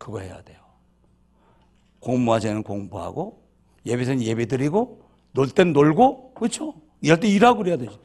그거 0.00 0.18
해야 0.18 0.42
돼요. 0.42 0.63
공부하자는 2.04 2.62
공부하고 2.62 3.42
예배는 3.86 4.22
예배 4.22 4.46
드리고 4.46 5.02
놀 5.32 5.48
땐 5.48 5.72
놀고 5.72 6.34
그렇죠? 6.34 6.74
일할 7.00 7.18
때 7.18 7.28
일하고 7.28 7.58
그래야 7.58 7.76
되지. 7.76 7.98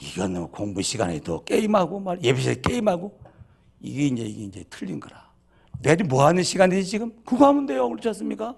이건 0.00 0.48
공부 0.50 0.80
시간에도 0.80 1.44
게임하고 1.44 2.00
말 2.00 2.22
예배 2.22 2.40
시 2.40 2.62
게임하고 2.62 3.18
이게 3.80 4.06
이제 4.06 4.22
이게 4.22 4.44
이제 4.44 4.64
틀린 4.70 4.98
거라. 5.00 5.30
내가 5.80 6.04
뭐 6.04 6.24
하는 6.24 6.42
시간이지 6.42 6.88
지금? 6.88 7.12
그거 7.24 7.46
하면 7.48 7.66
돼요. 7.66 7.88
그렇지 7.88 8.08
않습니까? 8.08 8.54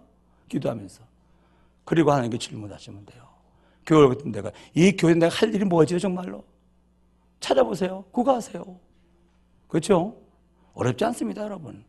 기도하면서. 0.48 1.02
그리고 1.84 2.12
하나님께 2.12 2.38
질문하시면 2.38 3.06
돼요. 3.06 3.24
교회 3.86 4.06
같은 4.08 4.32
데가 4.32 4.52
이 4.74 4.92
교회 4.92 5.14
내가 5.14 5.34
할 5.34 5.54
일이 5.54 5.64
뭐지 5.64 5.98
정말로? 5.98 6.44
찾아보세요. 7.40 8.04
그거 8.12 8.34
하세요. 8.34 8.78
그렇죠? 9.68 10.16
어렵지 10.74 11.04
않습니다, 11.04 11.42
여러분. 11.42 11.84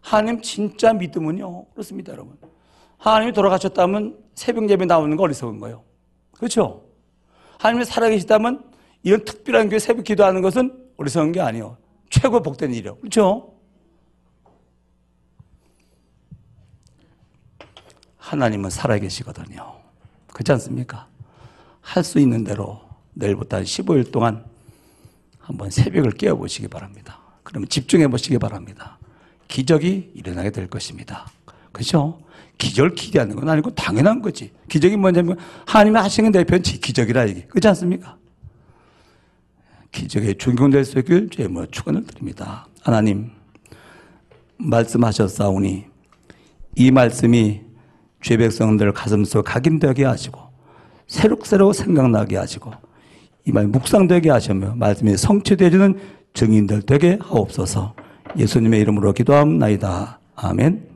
하나님 0.00 0.40
진짜 0.42 0.92
믿음은요. 0.92 1.66
그렇습니다, 1.66 2.12
여러분. 2.12 2.36
하나님이 2.98 3.32
돌아가셨다면 3.32 4.18
새벽 4.34 4.68
예배 4.68 4.86
나오는 4.86 5.16
거 5.16 5.22
어리석은 5.24 5.58
거예요. 5.60 5.82
그렇죠? 6.32 6.84
하나님이 7.58 7.84
살아계시다면 7.84 8.64
이런 9.02 9.24
특별한 9.24 9.68
교회 9.68 9.78
새벽 9.78 10.04
기도하는 10.04 10.42
것은 10.42 10.88
어리석은 10.96 11.32
게 11.32 11.40
아니에요. 11.40 11.76
최고 12.10 12.42
복된 12.42 12.74
일이요. 12.74 12.96
그렇죠? 12.96 13.54
하나님은 18.16 18.70
살아계시거든요. 18.70 19.80
그렇지 20.28 20.52
않습니까? 20.52 21.08
할 21.80 22.04
수 22.04 22.18
있는 22.20 22.44
대로 22.44 22.80
내일부터 23.14 23.56
한 23.56 23.64
15일 23.64 24.12
동안 24.12 24.44
한번 25.40 25.70
새벽을 25.70 26.12
깨워보시기 26.12 26.68
바랍니다. 26.68 27.18
그러면 27.42 27.68
집중해 27.68 28.08
보시기 28.08 28.38
바랍니다. 28.38 28.98
기적이 29.50 30.12
일어나게 30.14 30.50
될 30.50 30.68
것입니다. 30.68 31.26
그렇죠? 31.72 32.20
기적을 32.56 32.94
기대하는 32.94 33.34
건 33.36 33.48
아니고 33.48 33.74
당연한 33.74 34.22
거지. 34.22 34.52
기적이 34.68 34.96
뭐냐면 34.96 35.36
하나님이 35.66 35.98
하시는 35.98 36.30
대표는 36.30 36.62
기적이라 36.62 37.24
이게. 37.24 37.42
그렇지 37.46 37.66
않습니까? 37.68 38.16
기적의 39.92 40.38
중경될 40.38 40.84
수 40.84 40.98
있길 41.00 41.28
주의 41.30 41.48
뭐 41.48 41.66
축원을 41.66 42.04
드립니다. 42.06 42.66
하나님 42.82 43.30
말씀하셨사오니 44.58 45.84
이 46.76 46.90
말씀이 46.92 47.62
죄 48.22 48.36
백성들 48.36 48.92
가슴속 48.92 49.44
각인되게 49.46 50.04
하시고 50.04 50.38
새록새록 51.08 51.74
생각나게 51.74 52.36
하시고 52.36 52.72
이 53.46 53.52
말 53.52 53.66
묵상되게 53.66 54.30
하시며 54.30 54.74
말씀이 54.76 55.16
성취되지는 55.16 55.98
증인들 56.34 56.82
되게 56.82 57.18
하옵소서 57.20 57.94
예수님의 58.36 58.80
이름으로 58.80 59.12
기도함나이다. 59.12 60.18
아멘. 60.36 60.89